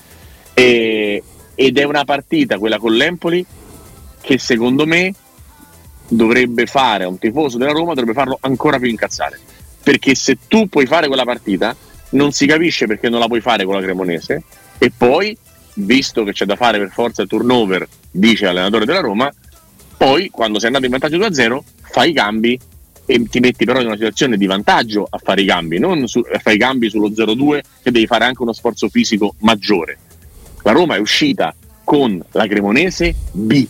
E, 0.55 1.23
ed 1.55 1.79
è 1.79 1.85
una 1.85 2.05
partita, 2.05 2.59
quella 2.59 2.79
con 2.79 2.95
l'Empoli, 2.95 3.45
che 4.21 4.39
secondo 4.39 4.87
me 4.87 5.13
dovrebbe 6.09 6.67
fare 6.67 7.05
un 7.05 7.19
tifoso 7.19 7.59
della 7.59 7.73
Roma, 7.73 7.95
dovrebbe 7.95 8.13
farlo 8.13 8.39
ancora 8.41 8.79
più 8.79 8.89
incazzare. 8.89 9.39
Perché 9.83 10.15
se 10.15 10.39
tu 10.49 10.69
puoi 10.69 10.87
fare 10.87 11.07
quella 11.07 11.25
partita, 11.25 11.75
non 12.11 12.33
si 12.33 12.47
capisce 12.47 12.87
perché 12.87 13.09
non 13.09 13.21
la 13.21 13.27
puoi 13.27 13.41
fare 13.41 13.65
con 13.65 13.75
la 13.75 13.81
Cremonese, 13.81 14.43
e 14.79 14.91
poi 14.97 15.37
visto 15.81 16.25
che 16.25 16.33
c'è 16.33 16.45
da 16.45 16.57
fare 16.57 16.79
per 16.79 16.91
forza 16.91 17.23
il 17.23 17.29
turnover, 17.29 17.87
dice 18.11 18.47
l'allenatore 18.47 18.85
della 18.85 19.01
Roma, 19.01 19.33
poi 19.97 20.31
quando 20.31 20.59
sei 20.59 20.69
andato 20.69 20.87
in 20.87 20.91
vantaggio 20.91 21.17
2-0 21.19 21.61
fai 21.91 22.11
i 22.11 22.15
cambi 22.15 22.59
e 23.05 23.23
ti 23.29 23.41
metti 23.41 23.65
però 23.65 23.81
in 23.81 23.87
una 23.87 23.97
situazione 23.97 24.37
di 24.37 24.47
vantaggio 24.47 25.07
a 25.09 25.19
fare 25.19 25.43
i 25.43 25.45
cambi, 25.45 25.79
non 25.79 26.07
su, 26.07 26.21
a 26.21 26.51
i 26.53 26.59
cambi 26.59 26.89
sullo 26.89 27.09
0-2 27.09 27.61
che 27.83 27.91
devi 27.91 28.07
fare 28.07 28.25
anche 28.25 28.43
uno 28.43 28.53
sforzo 28.53 28.89
fisico 28.89 29.35
maggiore. 29.41 29.99
La 30.63 30.73
Roma 30.73 30.95
è 30.95 30.99
uscita 30.99 31.55
con 31.83 32.23
la 32.33 32.47
Cremonese 32.47 33.15
B 33.33 33.67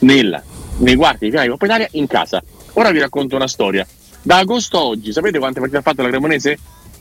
nella, 0.00 0.42
nei 0.78 0.96
quarti 0.96 1.24
di 1.24 1.30
finale 1.30 1.46
di 1.46 1.52
Coppa 1.52 1.64
Italia 1.64 1.88
in 1.92 2.06
casa. 2.06 2.42
Ora 2.74 2.90
vi 2.90 2.98
racconto 2.98 3.36
una 3.36 3.48
storia. 3.48 3.86
Da 4.20 4.36
agosto 4.36 4.78
a 4.78 4.82
oggi, 4.82 5.12
sapete 5.12 5.38
quante 5.38 5.60
partite 5.60 5.78
ha 5.78 5.82
fatto 5.82 6.02
la 6.02 6.08
Cremonese? 6.08 6.58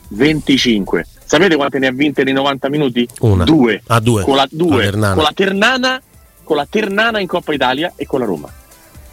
25. 0.09 1.05
Sapete 1.25 1.55
quante 1.55 1.79
ne 1.79 1.87
ha 1.87 1.91
vinte 1.91 2.23
nei 2.23 2.33
90 2.33 2.69
minuti? 2.69 3.07
Una. 3.19 3.43
Due. 3.43 3.81
A 3.87 3.99
due. 3.99 4.23
Con 4.23 4.35
la, 4.35 4.47
due. 4.49 4.77
La 4.77 4.83
Ternana. 4.83 5.13
Con 5.13 5.23
la 5.23 5.31
Ternana, 5.33 6.01
con 6.43 6.55
la 6.55 6.67
Ternana 6.69 7.19
in 7.19 7.27
Coppa 7.27 7.53
Italia 7.53 7.93
e 7.95 8.05
con 8.05 8.19
la 8.19 8.25
Roma. 8.25 8.51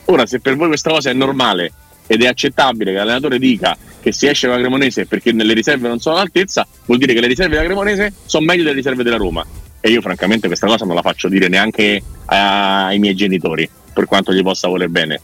Ora, 0.07 0.27
se 0.27 0.41
per 0.41 0.57
voi 0.57 0.69
questa 0.69 0.91
cosa 0.91 1.11
è 1.11 1.13
normale 1.13 1.73
ed 2.07 2.23
è 2.23 2.27
accettabile 2.27 2.93
che 2.93 2.99
l'allenatore 2.99 3.39
dica 3.39 3.77
che 4.01 4.13
si 4.13 4.27
esce 4.27 4.47
con 4.47 4.57
la 4.57 4.63
Cremonese 4.63 5.07
perché 5.07 5.33
nelle 5.33 5.55
riserve 5.55 5.89
non 5.89 5.99
sono 5.99 6.17
all'altezza, 6.17 6.67
vuol 6.85 6.99
dire 6.99 7.15
che 7.15 7.21
le 7.21 7.27
riserve 7.27 7.55
della 7.55 7.65
Cremonese 7.65 8.13
sono 8.27 8.45
meglio 8.45 8.63
delle 8.65 8.77
riserve 8.77 9.03
della 9.03 9.17
Roma. 9.17 9.45
E 9.81 9.91
io 9.91 10.01
francamente 10.01 10.47
questa 10.47 10.67
cosa 10.67 10.85
non 10.85 10.95
la 10.95 11.03
faccio 11.03 11.29
dire 11.29 11.49
neanche 11.49 12.03
ai 12.27 12.99
miei 12.99 13.15
genitori, 13.15 13.69
per 13.93 14.07
quanto 14.07 14.33
gli 14.33 14.43
possa 14.43 14.69
voler 14.69 14.89
bene. 14.89 15.21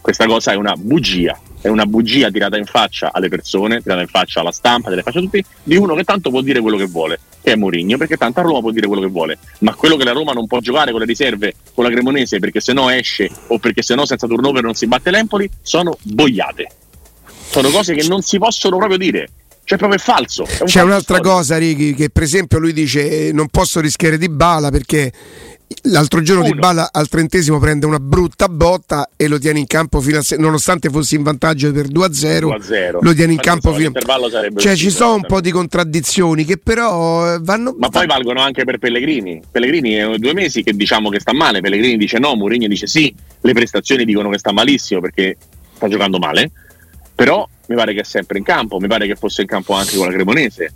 Questa 0.00 0.26
cosa 0.26 0.52
è 0.52 0.56
una 0.56 0.74
bugia, 0.76 1.38
è 1.64 1.68
una 1.68 1.86
bugia 1.86 2.30
tirata 2.30 2.58
in 2.58 2.66
faccia 2.66 3.08
alle 3.10 3.30
persone, 3.30 3.80
tirata 3.80 4.02
in 4.02 4.06
faccia 4.06 4.40
alla 4.40 4.52
stampa, 4.52 4.90
tirata 4.90 4.98
in 4.98 5.04
faccia 5.04 5.18
a 5.18 5.22
tutti, 5.22 5.44
di 5.62 5.76
uno 5.76 5.94
che 5.94 6.04
tanto 6.04 6.28
può 6.28 6.42
dire 6.42 6.60
quello 6.60 6.76
che 6.76 6.84
vuole, 6.84 7.18
che 7.42 7.52
è 7.52 7.56
Mourinho, 7.56 7.96
perché 7.96 8.18
tanto 8.18 8.40
a 8.40 8.42
Roma 8.42 8.60
può 8.60 8.70
dire 8.70 8.86
quello 8.86 9.00
che 9.00 9.08
vuole, 9.08 9.38
ma 9.60 9.74
quello 9.74 9.96
che 9.96 10.04
la 10.04 10.12
Roma 10.12 10.32
non 10.32 10.46
può 10.46 10.58
giocare 10.58 10.90
con 10.90 11.00
le 11.00 11.06
riserve, 11.06 11.54
con 11.72 11.84
la 11.84 11.90
Cremonese, 11.90 12.38
perché 12.38 12.60
se 12.60 12.74
no 12.74 12.90
esce 12.90 13.30
o 13.46 13.58
perché 13.58 13.80
se 13.80 13.94
no 13.94 14.04
senza 14.04 14.26
turnover 14.26 14.62
non 14.62 14.74
si 14.74 14.86
batte 14.86 15.10
l'Empoli, 15.10 15.48
sono 15.62 15.96
boiate. 16.02 16.68
Sono 17.48 17.70
cose 17.70 17.94
che 17.94 18.06
non 18.08 18.20
si 18.20 18.36
possono 18.36 18.76
proprio 18.76 18.98
dire. 18.98 19.28
Cioè, 19.64 19.78
proprio 19.78 19.98
è 19.98 20.02
falso. 20.02 20.44
È 20.44 20.48
un 20.50 20.56
C'è 20.56 20.64
falso 20.64 20.84
un'altra 20.84 21.14
storico. 21.14 21.34
cosa, 21.34 21.56
Righi, 21.56 21.94
che 21.94 22.10
per 22.10 22.24
esempio 22.24 22.58
lui 22.58 22.74
dice 22.74 23.28
eh, 23.28 23.32
non 23.32 23.48
posso 23.48 23.80
rischiare 23.80 24.18
di 24.18 24.28
bala 24.28 24.68
perché 24.70 25.10
l'altro 25.84 26.22
giorno 26.22 26.44
Uno. 26.44 26.52
di 26.52 26.58
bala 26.58 26.88
al 26.92 27.08
trentesimo 27.08 27.58
prende 27.58 27.86
una 27.86 27.98
brutta 27.98 28.48
botta 28.48 29.10
e 29.16 29.28
lo 29.28 29.38
tiene 29.38 29.58
in 29.58 29.66
campo 29.66 30.00
fino 30.00 30.18
a 30.18 30.22
se- 30.22 30.36
nonostante 30.36 30.88
fossi 30.88 31.16
in 31.16 31.22
vantaggio 31.22 31.72
per 31.72 31.88
2-0, 31.88 32.48
2-0. 32.48 32.98
lo 33.00 33.12
tiene 33.14 33.32
in 33.32 33.36
Ma 33.36 33.42
campo 33.42 33.76
insomma, 33.76 34.02
fino 34.02 34.28
sarebbe 34.28 34.60
Cioè 34.60 34.76
ci 34.76 34.90
sono 34.90 35.14
un 35.14 35.22
po' 35.26 35.40
di 35.40 35.50
contraddizioni 35.50 36.44
che 36.44 36.58
però 36.58 37.34
eh, 37.34 37.38
vanno 37.40 37.74
Ma 37.78 37.88
poi 37.88 38.06
valgono 38.06 38.40
anche 38.40 38.64
per 38.64 38.78
Pellegrini. 38.78 39.42
Pellegrini 39.50 39.92
è 39.92 40.16
due 40.16 40.32
mesi 40.32 40.62
che 40.62 40.72
diciamo 40.72 41.10
che 41.10 41.20
sta 41.20 41.32
male. 41.32 41.60
Pellegrini 41.60 41.96
dice 41.96 42.18
no, 42.18 42.34
Mourinho 42.34 42.68
dice 42.68 42.86
sì. 42.86 43.14
Le 43.40 43.52
prestazioni 43.52 44.04
dicono 44.04 44.30
che 44.30 44.38
sta 44.38 44.52
malissimo 44.52 45.00
perché 45.00 45.36
sta 45.74 45.88
giocando 45.88 46.18
male. 46.18 46.50
Però 47.14 47.46
mi 47.66 47.76
pare 47.76 47.94
che 47.94 48.00
è 48.00 48.04
sempre 48.04 48.38
in 48.38 48.44
campo, 48.44 48.78
mi 48.78 48.88
pare 48.88 49.06
che 49.06 49.14
fosse 49.14 49.42
in 49.42 49.46
campo 49.46 49.74
anche 49.74 49.96
con 49.96 50.06
la 50.06 50.12
Cremonese. 50.12 50.72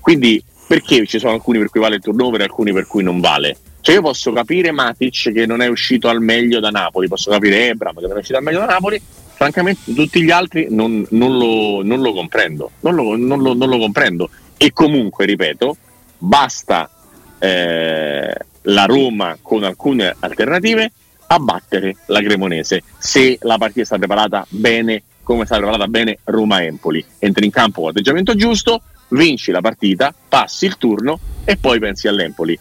Quindi 0.00 0.42
perché 0.66 1.04
ci 1.06 1.18
sono 1.18 1.32
alcuni 1.32 1.58
per 1.58 1.68
cui 1.68 1.80
vale 1.80 1.96
il 1.96 2.02
turnover 2.02 2.40
e 2.40 2.44
alcuni 2.44 2.72
per 2.72 2.86
cui 2.86 3.02
non 3.02 3.20
vale? 3.20 3.56
Cioè 3.80 3.94
io 3.94 4.02
posso 4.02 4.32
capire 4.32 4.72
Matic 4.72 5.32
che 5.32 5.46
non 5.46 5.62
è 5.62 5.66
uscito 5.66 6.08
al 6.08 6.20
meglio 6.20 6.60
da 6.60 6.70
Napoli, 6.70 7.08
posso 7.08 7.30
capire 7.30 7.68
Ebram 7.68 7.98
che 7.98 8.06
non 8.06 8.16
è 8.16 8.20
uscito 8.20 8.36
al 8.36 8.44
meglio 8.44 8.60
da 8.60 8.66
Napoli, 8.66 9.00
francamente 9.34 9.94
tutti 9.94 10.22
gli 10.22 10.30
altri 10.30 10.66
non, 10.70 11.06
non, 11.10 11.38
lo, 11.38 11.82
non 11.82 12.00
lo, 12.02 12.12
comprendo, 12.12 12.72
non 12.80 12.94
lo, 12.94 13.16
non 13.16 13.40
lo, 13.40 13.78
comprendo. 13.78 14.28
E 14.56 14.72
comunque, 14.72 15.24
ripeto, 15.24 15.76
basta 16.18 16.90
eh, 17.38 18.34
la 18.62 18.84
Roma 18.84 19.38
con 19.40 19.64
alcune 19.64 20.14
alternative 20.18 20.92
a 21.28 21.38
battere 21.38 21.96
la 22.06 22.20
Cremonese 22.20 22.82
se 22.98 23.38
la 23.42 23.56
partita 23.56 23.84
sta 23.86 23.98
preparata 23.98 24.44
bene 24.48 25.04
come 25.22 25.42
è 25.42 25.46
stata 25.46 25.60
preparata 25.60 25.88
bene 25.88 26.18
Roma-Empoli. 26.24 27.04
Entri 27.20 27.44
in 27.44 27.52
campo 27.52 27.80
con 27.80 27.90
l'atteggiamento 27.90 28.34
giusto, 28.34 28.82
vinci 29.10 29.52
la 29.52 29.60
partita, 29.60 30.12
passi 30.28 30.66
il 30.66 30.76
turno 30.76 31.20
e 31.44 31.56
poi 31.56 31.78
pensi 31.78 32.08
all'Empoli. 32.08 32.58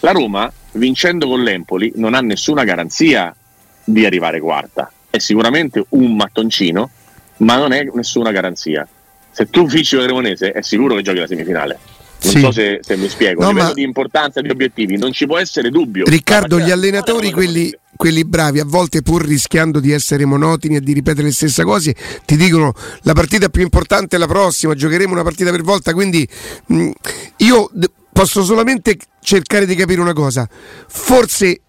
La 0.00 0.10
Roma, 0.10 0.52
vincendo 0.72 1.26
con 1.26 1.42
l'Empoli, 1.42 1.92
non 1.96 2.14
ha 2.14 2.20
nessuna 2.20 2.64
garanzia 2.64 3.34
di 3.84 4.04
arrivare 4.04 4.40
quarta. 4.40 4.90
È 5.10 5.18
sicuramente 5.18 5.84
un 5.90 6.14
mattoncino, 6.14 6.90
ma 7.38 7.56
non 7.56 7.72
è 7.72 7.86
nessuna 7.92 8.30
garanzia. 8.30 8.86
Se 9.30 9.48
tu 9.48 9.66
vinci 9.66 9.96
la 9.96 10.04
Cremonese, 10.04 10.52
è 10.52 10.62
sicuro 10.62 10.94
che 10.94 11.02
giochi 11.02 11.18
la 11.18 11.26
semifinale. 11.26 11.78
Non 12.20 12.32
sì. 12.32 12.40
so 12.40 12.50
se, 12.50 12.80
se, 12.82 12.96
mi 12.96 13.08
spiego. 13.08 13.42
No, 13.42 13.48
a 13.48 13.50
livello 13.50 13.68
ma... 13.68 13.74
di 13.74 13.82
importanza 13.82 14.40
di 14.40 14.50
obiettivi, 14.50 14.96
non 14.96 15.12
ci 15.12 15.26
può 15.26 15.38
essere 15.38 15.70
dubbio. 15.70 16.04
Riccardo, 16.04 16.58
gli 16.58 16.70
allenatori, 16.70 17.30
quelli, 17.30 17.72
quelli, 17.94 18.24
bravi, 18.24 18.58
a 18.58 18.64
volte 18.64 19.02
pur 19.02 19.24
rischiando 19.24 19.78
di 19.78 19.92
essere 19.92 20.24
monotoni 20.24 20.76
e 20.76 20.80
di 20.80 20.92
ripetere 20.92 21.28
le 21.28 21.32
stesse 21.32 21.62
cose, 21.62 21.94
ti 22.24 22.36
dicono 22.36 22.74
la 23.02 23.12
partita 23.12 23.48
più 23.48 23.62
importante 23.62 24.16
è 24.16 24.18
la 24.18 24.26
prossima, 24.26 24.74
giocheremo 24.74 25.12
una 25.12 25.22
partita 25.22 25.52
per 25.52 25.62
volta. 25.62 25.92
Quindi 25.92 26.26
mh, 26.66 26.90
io 27.36 27.70
d- 27.72 27.88
posso 28.18 28.42
solamente 28.42 28.96
cercare 29.20 29.64
di 29.64 29.76
capire 29.76 30.00
una 30.00 30.12
cosa. 30.12 30.48
Forse 30.88 31.60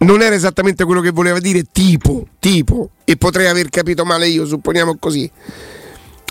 non 0.00 0.20
era 0.20 0.34
esattamente 0.34 0.84
quello 0.84 1.00
che 1.00 1.12
voleva 1.12 1.38
dire 1.38 1.64
tipo, 1.72 2.26
tipo, 2.40 2.90
e 3.04 3.16
potrei 3.16 3.46
aver 3.46 3.70
capito 3.70 4.04
male 4.04 4.28
io, 4.28 4.44
supponiamo 4.44 4.98
così 4.98 5.30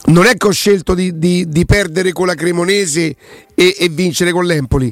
non 0.04 0.26
è 0.26 0.36
che 0.36 0.48
ho 0.48 0.52
scelto 0.52 0.96
di, 0.96 1.20
di, 1.20 1.48
di 1.48 1.64
perdere 1.64 2.12
con 2.12 2.26
la 2.26 2.34
Cremonese 2.34 3.16
e, 3.54 3.76
e, 3.78 3.88
vincere 3.90 4.32
con 4.32 4.46
l'Empoli. 4.46 4.92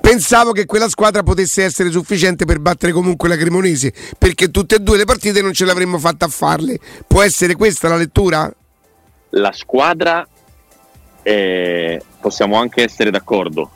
Pensavo 0.00 0.50
che 0.50 0.66
quella 0.66 0.88
squadra 0.88 1.22
potesse 1.22 1.62
essere 1.62 1.92
sufficiente 1.92 2.44
per 2.44 2.58
battere 2.58 2.90
comunque 2.90 3.28
la 3.28 3.36
Cremonese, 3.36 3.94
perché 4.18 4.50
tutte 4.50 4.74
e 4.74 4.78
due 4.80 4.96
le 4.96 5.04
partite 5.04 5.40
non 5.40 5.52
ce 5.52 5.64
l'avremmo 5.64 5.98
fatta 5.98 6.24
a 6.24 6.28
farle. 6.28 6.80
Può 7.06 7.22
essere 7.22 7.54
questa 7.54 7.88
la 7.88 7.96
lettura? 7.96 8.52
La 9.30 9.52
squadra 9.52 10.26
eh, 11.24 12.00
possiamo 12.20 12.56
anche 12.56 12.84
essere 12.84 13.10
d'accordo, 13.10 13.70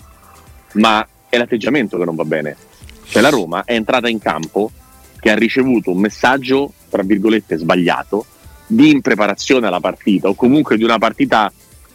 ma 0.75 1.05
è 1.29 1.37
l'atteggiamento 1.37 1.99
che 1.99 2.05
non 2.05 2.15
va 2.15 2.25
bene. 2.25 2.57
Cioè 3.05 3.23
la 3.23 3.31
Roma 3.31 3.65
è 3.65 3.73
entrata 3.73 4.09
in 4.09 4.19
campo 4.19 4.71
che 5.19 5.31
ha 5.31 5.35
ricevuto 5.35 5.91
un 5.91 5.99
messaggio, 5.99 6.73
tra 6.89 7.03
virgolette, 7.03 7.57
sbagliato 7.57 8.27
di 8.67 8.91
impreparazione 8.91 9.67
alla 9.67 9.81
partita 9.81 10.29
o 10.29 10.35
comunque 10.35 10.77
di 10.77 10.85
una 10.85 10.99
partita 10.99 11.51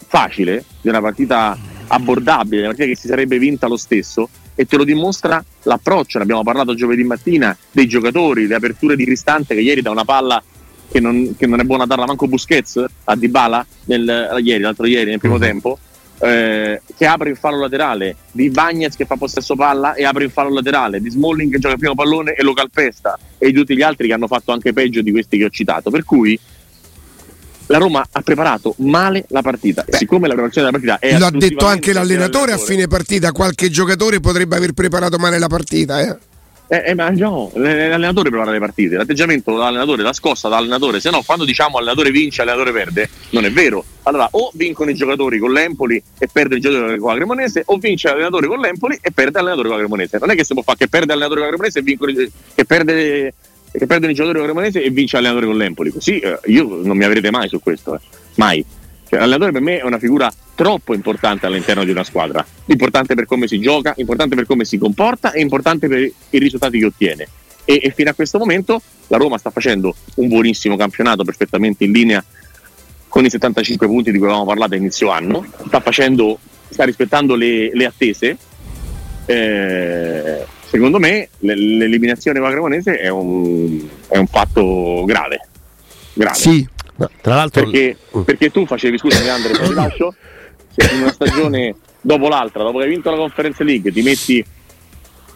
facile, 0.07 0.65
di 0.81 0.89
una 0.89 1.01
partita 1.01 1.55
abbordabile, 1.88 2.62
una 2.62 2.69
partita 2.69 2.88
che 2.89 2.95
si 2.95 3.07
sarebbe 3.07 3.38
vinta 3.38 3.67
lo 3.67 3.77
stesso 3.77 4.27
e 4.55 4.65
te 4.65 4.75
lo 4.77 4.83
dimostra 4.83 5.43
l'approccio, 5.63 6.17
ne 6.17 6.24
abbiamo 6.24 6.43
parlato 6.43 6.74
giovedì 6.74 7.03
mattina, 7.03 7.55
dei 7.72 7.88
giocatori, 7.88 8.48
le 8.48 8.55
aperture 8.55 8.95
di 8.95 9.05
Cristante 9.05 9.53
che 9.53 9.62
ieri 9.62 9.81
da 9.81 9.91
una 9.91 10.05
palla 10.05 10.41
che 10.94 11.00
non, 11.00 11.36
che 11.36 11.48
non 11.48 11.60
è 11.60 11.64
buona 11.64 11.88
darla 11.88 12.06
manco 12.06 12.28
Busquets 12.28 12.86
a 13.06 13.16
Dybala 13.16 13.66
nel, 13.86 14.40
ieri, 14.44 14.62
l'altro 14.62 14.86
ieri 14.86 15.10
nel 15.10 15.18
primo 15.18 15.36
uh-huh. 15.36 15.42
tempo 15.42 15.80
eh, 16.20 16.82
che 16.96 17.06
apre 17.08 17.32
il 17.32 17.36
fallo 17.36 17.62
laterale 17.62 18.16
di 18.32 18.52
Bagnez 18.52 18.96
che 18.96 19.06
fa 19.06 19.16
possesso 19.16 19.56
palla 19.56 19.96
e 19.96 20.06
apre 20.06 20.26
il 20.26 20.30
fallo 20.30 20.54
laterale 20.54 21.02
di 21.02 21.10
Smalling 21.10 21.52
che 21.52 21.58
gioca 21.58 21.74
il 21.74 21.80
primo 21.80 21.96
pallone 21.96 22.34
e 22.34 22.44
lo 22.44 22.54
calpesta 22.54 23.18
e 23.40 23.48
di 23.48 23.54
tutti 23.54 23.76
gli 23.76 23.82
altri 23.82 24.06
che 24.06 24.14
hanno 24.14 24.28
fatto 24.28 24.52
anche 24.52 24.72
peggio 24.72 25.02
di 25.02 25.10
questi 25.10 25.40
che 25.40 25.46
ho 25.46 25.50
citato 25.50 25.90
per 25.90 26.04
cui 26.04 26.40
la 27.68 27.80
Roma 27.80 28.06
ha 28.12 28.22
preparato 28.22 28.76
male 28.80 29.26
la 29.30 29.42
partita. 29.42 29.84
Beh, 29.88 29.98
siccome 29.98 30.28
la 30.28 30.34
preparazione 30.34 30.70
della 30.70 30.80
partita 30.80 31.00
è. 31.00 31.18
Lo 31.18 31.26
ha 31.26 31.32
detto 31.32 31.66
anche 31.66 31.94
l'allenatore, 31.94 32.52
a 32.52 32.58
fine 32.58 32.88
partita. 32.88 33.32
Qualche 33.32 33.70
giocatore 33.70 34.20
potrebbe 34.20 34.58
aver 34.58 34.74
preparato 34.74 35.18
male 35.18 35.40
la 35.40 35.48
partita. 35.48 36.02
Eh. 36.02 36.18
Eh, 36.74 36.82
eh, 36.88 36.94
ma 36.96 37.12
no, 37.12 37.51
l'allenatore 37.53 38.32
prepara 38.32 38.50
le 38.50 38.58
partite, 38.58 38.96
l'atteggiamento 38.96 39.51
dell'allenatore, 39.51 40.01
la 40.01 40.12
scossa 40.12 40.50
dall'allenatore, 40.50 41.00
se 41.00 41.12
no 41.12 41.22
quando 41.24 41.46
diciamo 41.46 41.77
allenatore 41.77 42.10
vince, 42.10 42.42
allenatore 42.42 42.72
perde, 42.72 43.10
non 43.30 43.46
è 43.46 43.51
vero. 43.51 43.86
Allora 44.01 44.27
o 44.32 44.50
vincono 44.56 44.89
i 44.89 44.96
giocatori 44.96 45.38
con 45.38 45.51
l'Empoli 45.51 46.01
e 46.18 46.27
perde 46.32 46.56
il 46.56 46.62
giocatore 46.62 46.98
con 46.98 47.12
la 47.12 47.15
Cremonese, 47.18 47.62
o 47.68 47.77
vince 47.77 48.08
l'allenatore 48.08 48.48
con 48.48 48.60
l'Empoli 48.60 48.98
e 49.00 49.12
perde 49.12 49.34
l'allenatore 49.34 49.68
con 49.68 49.77
la 49.77 49.84
Cremonese. 49.84 50.18
Non 50.18 50.32
è 50.32 50.36
che 50.36 50.44
si 50.44 50.53
può 50.53 50.63
fare 50.63 50.80
che 50.80 50.88
perde 50.88 51.13
l'allenatore 51.13 51.42
con 51.42 51.50
la 51.50 51.56
Cremonese 51.56 51.77
e 51.77 51.82
vincono, 51.84 52.12
che 52.56 52.65
perde 52.65 53.34
che 53.72 53.86
perdono 53.86 54.12
i 54.12 54.15
giocatori 54.15 54.39
con 54.39 54.48
Cremonese 54.48 54.84
e 54.84 54.89
vince 54.89 55.15
l'allenatore 55.18 55.46
con 55.46 55.58
l'Empoli. 55.58 55.92
Così 55.92 56.18
eh, 56.18 56.39
io 56.46 56.80
non 56.82 56.98
mi 56.98 57.03
avrete 57.03 57.30
mai 57.30 57.50
su 57.50 57.60
questo, 57.60 57.94
eh. 57.94 58.00
mai. 58.38 58.65
Cioè, 59.13 59.22
l'allenatore 59.22 59.51
per 59.51 59.62
me 59.62 59.77
è 59.77 59.84
una 59.84 60.00
figura 60.00 60.34
troppo 60.55 60.96
importante 60.96 61.46
all'interno 61.46 61.84
di 61.84 61.91
una 61.91 62.03
squadra, 62.03 62.43
importante 62.65 63.13
per 63.13 63.27
come 63.27 63.48
si 63.48 63.60
gioca, 63.60 63.93
importante 63.98 64.36
per 64.36 64.48
come 64.48 64.65
si 64.65 64.79
comporta 64.79 65.32
e 65.32 65.39
importante 65.39 65.88
per 65.88 66.00
i 66.00 66.39
risultati 66.39 66.79
che 66.79 66.86
ottiene. 66.86 67.27
E, 67.63 67.79
e 67.84 67.91
fino 67.91 68.10
a 68.10 68.13
questo 68.15 68.39
momento 68.39 68.82
la 69.08 69.17
Roma 69.17 69.38
sta 69.38 69.51
facendo 69.51 69.96
un 70.15 70.27
buonissimo 70.27 70.75
campionato, 70.75 71.24
perfettamente 71.24 71.84
in 71.84 71.91
linea 71.91 72.25
con 73.08 73.24
i 73.24 73.29
75 73.29 73.86
punti 73.86 74.12
di 74.12 74.17
cui 74.17 74.25
avevamo 74.25 74.48
parlato 74.48 74.74
a 74.74 74.77
inizio 74.77 75.10
anno, 75.12 75.46
sta, 75.67 75.79
facendo, 75.79 76.39
sta 76.70 76.84
rispettando 76.84 77.36
le, 77.36 77.70
le 77.72 77.86
attese. 77.86 78.36
Eh, 79.27 80.43
secondo 80.65 80.98
me 80.98 81.29
l'eliminazione 81.38 82.39
con 82.39 82.74
è 82.74 83.10
un, 83.10 83.88
è 84.08 84.17
un 84.17 84.27
fatto 84.27 85.03
grave. 85.05 85.48
grave. 86.13 86.36
Sì. 86.36 86.67
No, 87.03 87.10
tra 87.22 87.36
l'altro 87.36 87.63
perché, 87.63 87.98
mm. 88.17 88.22
perché 88.22 88.50
tu 88.50 88.65
facevi, 88.65 88.98
scusami 88.98 89.27
Andre, 89.29 89.53
se 89.53 89.63
ti 89.63 89.74
lascio, 89.75 90.15
se 90.75 90.93
in 90.93 91.01
una 91.01 91.12
stagione 91.12 91.75
dopo 92.00 92.27
l'altra, 92.27 92.63
dopo 92.63 92.77
che 92.77 92.86
hai 92.86 92.89
vinto 92.89 93.10
la 93.10 93.17
Conference 93.17 93.63
League, 93.63 93.91
ti 93.91 94.01
metti 94.01 94.45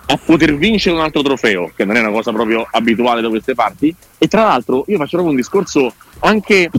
a 0.10 0.18
poter 0.18 0.56
vincere 0.56 0.96
un 0.96 1.02
altro 1.02 1.22
trofeo, 1.22 1.72
che 1.76 1.84
non 1.84 1.98
è 1.98 2.00
una 2.00 2.12
cosa 2.12 2.32
proprio 2.32 2.66
abituale 2.72 3.22
da 3.22 3.30
queste 3.30 3.54
parti, 3.54 3.94
e 4.18 4.28
tra 4.28 4.44
l'altro 4.44 4.86
io 4.88 4.98
faccio 4.98 5.18
proprio 5.18 5.32
un 5.32 5.36
discorso 5.36 5.94
anche 6.20 6.70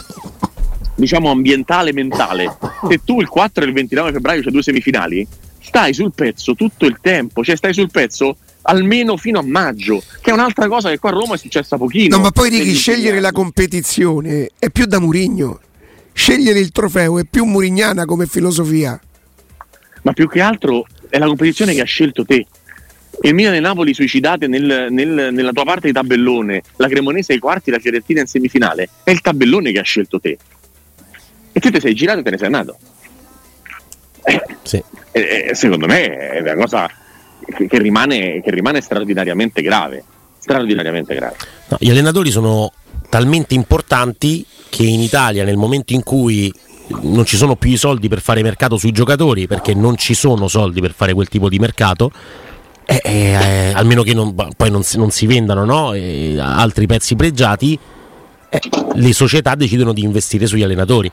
diciamo 0.95 1.30
ambientale 1.30 1.92
mentale. 1.92 2.57
Se 2.88 3.00
tu 3.04 3.21
il 3.21 3.28
4 3.28 3.62
e 3.62 3.66
il 3.66 3.73
29 3.73 4.12
febbraio 4.12 4.42
c'è 4.42 4.50
due 4.50 4.62
semifinali, 4.62 5.26
stai 5.61 5.92
sul 5.92 6.12
pezzo 6.14 6.54
tutto 6.54 6.87
il 6.87 6.99
tempo, 7.00 7.45
cioè 7.45 7.57
stai 7.57 7.75
sul 7.75 7.90
pezzo 7.90 8.37
almeno 8.69 9.17
fino 9.17 9.39
a 9.39 9.43
maggio, 9.43 10.03
che 10.21 10.31
è 10.31 10.33
un'altra 10.33 10.69
cosa 10.69 10.91
che 10.91 10.99
qua 10.99 11.11
a 11.11 11.15
Roma 11.15 11.35
è 11.35 11.39
successa 11.39 11.77
pochino. 11.77 12.17
No, 12.17 12.23
ma 12.23 12.31
poi 12.31 12.51
Righi, 12.51 12.75
scegliere 12.75 13.21
la 13.21 13.33
competizione 13.33 14.51
è 14.59 14.71
più 14.71 14.87
da 14.87 15.01
Murigno. 15.01 15.61
Scegliere 16.13 16.59
il 16.59 16.71
trofeo 16.71 17.19
è 17.19 17.25
più 17.25 17.45
murignana 17.45 18.05
come 18.05 18.27
filosofia. 18.27 19.01
Ma 20.03 20.13
più 20.13 20.29
che 20.29 20.41
altro 20.41 20.85
è 21.09 21.19
la 21.19 21.27
competizione 21.27 21.75
che 21.75 21.81
ha 21.81 21.85
scelto 21.85 22.25
te. 22.25 22.47
Il 23.23 23.35
Milan 23.35 23.55
e 23.55 23.61
Napoli 23.61 23.95
suicidate 23.95 24.47
nel, 24.47 24.89
nel, 24.91 25.33
nella 25.33 25.53
tua 25.53 25.65
parte 25.65 25.87
di 25.87 25.93
tabellone, 25.93 26.63
la 26.77 26.89
Cremonese 26.89 27.33
ai 27.33 27.39
quarti, 27.39 27.71
la 27.71 27.79
Fiorentina 27.79 28.21
in 28.21 28.27
semifinale, 28.27 28.89
è 29.03 29.11
il 29.11 29.21
tabellone 29.21 29.73
che 29.73 29.79
ha 29.79 29.83
scelto 29.83 30.21
te. 30.21 30.37
E 31.53 31.61
tu 31.61 31.71
ti 31.71 31.81
sei 31.81 31.95
girato 31.95 32.21
e 32.21 32.23
te 32.23 32.31
ne 32.31 32.37
sei 32.37 32.47
andato. 32.47 32.79
Eh, 34.25 34.43
sì. 34.63 34.83
eh, 35.13 35.51
secondo 35.55 35.87
me 35.87 36.17
è 36.17 36.41
una 36.41 36.55
cosa 36.55 36.91
che, 37.69 37.78
rimane, 37.78 38.40
che 38.43 38.50
rimane 38.50 38.81
straordinariamente 38.81 39.62
grave. 39.62 40.05
Straordinariamente 40.38 41.14
grave. 41.14 41.37
No, 41.69 41.76
gli 41.81 41.90
allenatori 41.90 42.31
sono 42.31 42.73
talmente 43.09 43.55
importanti 43.55 44.45
che 44.69 44.85
in 44.85 45.00
Italia 45.00 45.45
nel 45.45 45.57
momento 45.57 45.93
in 45.93 46.02
cui 46.02 46.52
non 47.02 47.25
ci 47.25 47.37
sono 47.37 47.57
più 47.57 47.71
i 47.71 47.76
soldi 47.76 48.09
per 48.09 48.21
fare 48.21 48.43
mercato 48.43 48.76
sui 48.76 48.93
giocatori 48.93 49.47
perché 49.47 49.75
non 49.75 49.97
ci 49.97 50.14
sono 50.14 50.49
soldi 50.49 50.81
per 50.81 50.93
fare 50.93 51.12
quel 51.12 51.28
tipo 51.28 51.49
di 51.49 51.59
mercato 51.59 52.11
eh, 52.85 53.00
eh, 53.05 53.73
almeno 53.75 54.02
che 54.02 54.14
non, 54.14 54.35
poi 54.35 54.71
non, 54.71 54.83
non, 54.95 55.11
si 55.11 55.26
vendano 55.26 55.64
no? 55.64 55.93
eh, 55.93 56.38
altri 56.38 56.87
pezzi 56.87 57.14
pregiati 57.17 57.78
eh, 58.49 58.61
le 58.95 59.12
società 59.12 59.55
decidono 59.55 59.93
di 59.93 60.02
investire 60.02 60.47
sugli 60.47 60.62
allenatori 60.62 61.11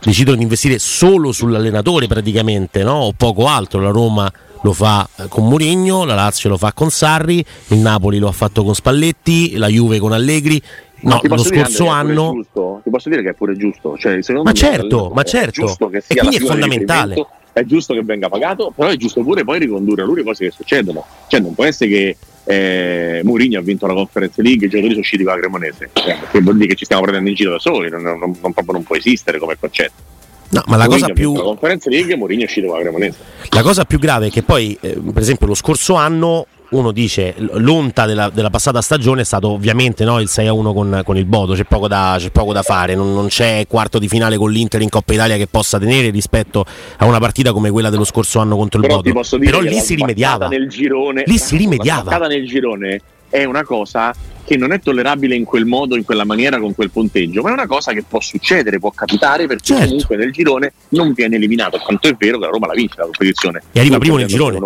decidono 0.00 0.36
di 0.36 0.42
investire 0.42 0.78
solo 0.78 1.32
sull'allenatore 1.32 2.06
praticamente 2.06 2.84
no? 2.84 2.94
o 2.94 3.12
poco 3.12 3.48
altro 3.48 3.80
la 3.80 3.90
Roma 3.90 4.32
lo 4.62 4.72
fa 4.72 5.08
eh, 5.16 5.28
con 5.28 5.48
Mourinho, 5.48 6.04
la 6.04 6.14
Lazio 6.14 6.48
lo 6.48 6.56
fa 6.56 6.72
con 6.72 6.90
Sarri, 6.90 7.44
il 7.68 7.78
Napoli 7.78 8.18
lo 8.18 8.28
ha 8.28 8.32
fatto 8.32 8.64
con 8.64 8.74
Spalletti, 8.74 9.56
la 9.56 9.68
Juve 9.68 9.98
con 9.98 10.12
Allegri. 10.12 10.60
No, 11.00 11.20
lo 11.22 11.38
scorso 11.38 11.84
dire, 11.84 11.94
anno. 11.94 12.44
ti 12.82 12.90
posso 12.90 13.08
dire 13.08 13.22
che 13.22 13.30
è 13.30 13.34
pure 13.34 13.56
giusto. 13.56 13.96
Cioè, 13.96 14.18
ma 14.42 14.52
certo, 14.52 15.10
ma 15.14 15.22
certo. 15.22 15.60
È 15.60 15.64
giusto 15.64 15.88
che 15.88 16.00
sia 16.00 16.16
e 16.16 16.18
quindi 16.18 16.36
è 16.36 16.40
fondamentale. 16.40 17.26
È 17.52 17.64
giusto 17.64 17.94
che 17.94 18.02
venga 18.02 18.28
pagato, 18.28 18.72
però 18.74 18.88
è 18.88 18.96
giusto 18.96 19.22
pure 19.22 19.44
poi 19.44 19.58
ricondurre 19.60 20.02
a 20.02 20.04
lui 20.04 20.16
le 20.16 20.22
cose 20.24 20.46
che 20.46 20.50
succedono. 20.50 21.04
Cioè, 21.28 21.40
non 21.40 21.54
può 21.54 21.64
essere 21.64 21.90
che 21.90 22.16
eh, 22.44 23.20
Mourinho 23.24 23.58
ha 23.58 23.62
vinto 23.62 23.86
la 23.86 23.94
Conference 23.94 24.40
League, 24.42 24.66
i 24.66 24.68
giocatori 24.68 24.90
sono 24.90 25.00
usciti 25.00 25.22
con 25.22 25.34
la 25.34 25.38
Cremonese, 25.38 25.90
che 25.92 26.40
vuol 26.40 26.56
dire 26.56 26.68
che 26.68 26.74
ci 26.76 26.84
stiamo 26.84 27.02
prendendo 27.02 27.28
in 27.28 27.36
giro 27.36 27.50
da 27.52 27.58
soli, 27.58 27.90
non, 27.90 28.02
non, 28.02 28.18
non, 28.18 28.52
proprio 28.52 28.72
non 28.72 28.82
può 28.84 28.96
esistere 28.96 29.38
come 29.38 29.56
concetto. 29.58 30.16
No, 30.50 30.62
ma 30.66 30.76
la 30.76 30.86
cosa 30.86 31.08
più. 31.08 31.34
La 31.34 31.42
Conference 31.42 31.90
League 31.90 32.16
Mourinho 32.16 32.42
è 32.42 32.44
uscito 32.44 32.66
con 32.68 32.76
la 32.76 32.82
Cremonese. 32.82 33.18
La 33.50 33.62
cosa 33.62 33.84
più 33.84 33.98
grave 33.98 34.28
è 34.28 34.30
che 34.30 34.42
poi, 34.42 34.76
eh, 34.80 34.98
per 35.12 35.22
esempio, 35.22 35.46
lo 35.46 35.54
scorso 35.54 35.94
anno 35.94 36.46
uno 36.70 36.92
dice 36.92 37.34
l'onta 37.38 38.04
della, 38.04 38.28
della, 38.28 38.50
passata 38.50 38.82
stagione 38.82 39.22
è 39.22 39.24
stato 39.24 39.48
ovviamente 39.48 40.04
no, 40.04 40.20
il 40.20 40.28
6-1 40.30 40.74
con, 40.74 41.02
con 41.04 41.16
il 41.16 41.24
Bodo, 41.24 41.54
c'è 41.54 41.64
poco 41.64 41.88
da, 41.88 42.16
c'è 42.18 42.30
poco 42.30 42.52
da 42.52 42.62
fare, 42.62 42.94
non, 42.94 43.14
non, 43.14 43.28
c'è 43.28 43.64
quarto 43.66 43.98
di 43.98 44.06
finale 44.06 44.36
con 44.36 44.50
l'Inter 44.50 44.82
in 44.82 44.90
Coppa 44.90 45.14
Italia 45.14 45.36
che 45.36 45.46
possa 45.46 45.78
tenere 45.78 46.10
rispetto 46.10 46.66
a 46.98 47.06
una 47.06 47.18
partita 47.18 47.52
come 47.52 47.70
quella 47.70 47.88
dello 47.88 48.04
scorso 48.04 48.38
anno 48.40 48.56
contro 48.56 48.80
il 48.80 48.86
Però 48.86 49.00
Bodo. 49.00 49.38
Però 49.38 49.60
lì 49.60 49.80
si 49.80 49.94
rimediava. 49.94 50.48
Girone, 50.68 51.22
lì 51.24 51.38
si 51.38 51.56
rimediava. 51.56 52.18
La 52.18 52.26
nel 52.26 52.46
girone 52.46 53.00
è 53.30 53.44
una 53.44 53.64
cosa 53.64 54.14
che 54.48 54.56
non 54.56 54.72
è 54.72 54.80
tollerabile 54.80 55.34
in 55.34 55.44
quel 55.44 55.66
modo, 55.66 55.94
in 55.94 56.06
quella 56.06 56.24
maniera, 56.24 56.58
con 56.58 56.74
quel 56.74 56.88
punteggio, 56.90 57.42
ma 57.42 57.50
è 57.50 57.52
una 57.52 57.66
cosa 57.66 57.92
che 57.92 58.02
può 58.02 58.18
succedere, 58.18 58.78
può 58.78 58.90
capitare 58.90 59.46
perché 59.46 59.74
certo. 59.74 59.84
comunque 59.84 60.16
nel 60.16 60.32
girone 60.32 60.72
non 60.90 61.12
viene 61.12 61.36
eliminato, 61.36 61.76
quanto 61.76 62.08
è 62.08 62.14
vero 62.14 62.38
che 62.38 62.46
la 62.46 62.50
Roma 62.50 62.68
la 62.68 62.72
vince 62.72 62.94
la 62.96 63.04
competizione. 63.04 63.62
E 63.72 63.80
arriva 63.80 63.98
primo 63.98 64.16
nel 64.16 64.26
girone. 64.26 64.58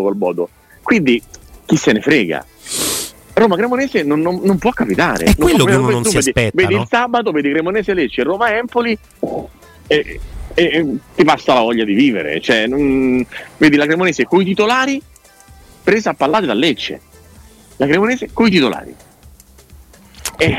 Quindi 0.82 1.20
chi 1.66 1.76
se 1.76 1.90
ne 1.90 2.00
frega. 2.00 2.46
Roma 3.32 3.56
Cremonese 3.56 4.04
non, 4.04 4.20
non, 4.20 4.38
non, 4.44 4.56
può 4.58 4.70
capitare. 4.70 5.24
È 5.24 5.34
quello 5.34 5.64
che 5.64 5.74
uno 5.74 5.90
non 5.90 6.04
si 6.04 6.14
vedi, 6.14 6.28
aspetta. 6.28 6.50
Vedi 6.54 6.74
no? 6.74 6.82
il 6.82 6.86
sabato, 6.88 7.32
vedi 7.32 7.50
Cremonese 7.50 7.92
Lecce, 7.92 8.22
Roma 8.22 8.56
Empoli 8.56 8.96
e, 9.88 10.20
e, 10.54 10.62
e, 10.62 10.96
ti 11.16 11.24
passa 11.24 11.54
la 11.54 11.60
voglia 11.60 11.84
di 11.84 11.94
vivere. 11.94 12.40
Cioè, 12.40 12.68
non, 12.68 13.26
vedi 13.56 13.76
la 13.76 13.86
Cremonese 13.86 14.26
con 14.26 14.42
i 14.42 14.44
titolari 14.44 15.02
presa 15.82 16.10
a 16.10 16.14
pallate 16.14 16.46
da 16.46 16.54
Lecce. 16.54 17.00
La 17.78 17.86
Cremonese 17.86 18.30
con 18.32 18.46
i 18.46 18.50
titolari. 18.50 18.94
E, 20.38 20.56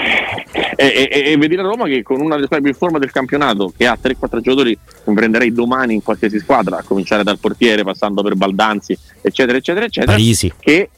e, 0.75 1.09
e, 1.11 1.31
e, 1.31 1.37
vedi 1.37 1.55
la 1.55 1.63
Roma 1.63 1.85
che 1.85 2.03
con 2.03 2.21
una 2.21 2.35
delle 2.35 2.45
squadre 2.45 2.61
più 2.61 2.69
in 2.69 2.77
forma 2.77 2.99
del 2.99 3.11
campionato, 3.11 3.73
che 3.75 3.85
ha 3.85 3.97
3-4 4.01 4.39
giocatori, 4.39 4.77
che 5.03 5.13
prenderei 5.13 5.51
domani 5.51 5.93
in 5.95 6.03
qualsiasi 6.03 6.39
squadra, 6.39 6.77
a 6.77 6.83
cominciare 6.83 7.23
dal 7.23 7.39
portiere, 7.39 7.83
passando 7.83 8.21
per 8.21 8.35
Baldanzi, 8.35 8.97
eccetera, 9.21 9.57
eccetera, 9.57 9.85
eccetera. 9.85 10.11
Parisi. 10.13 10.53
Che 10.59 10.89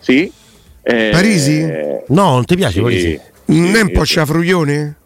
sì. 0.00 0.30
Eh, 0.82 1.08
Parisi? 1.12 1.60
No, 2.08 2.30
non 2.32 2.44
ti 2.44 2.56
piace 2.56 2.74
sì, 2.74 2.80
Parisi? 2.80 3.20
Non 3.46 3.76
è 3.76 3.80
un 3.80 3.92
po' 3.92 4.04
sciafruglione? 4.04 4.96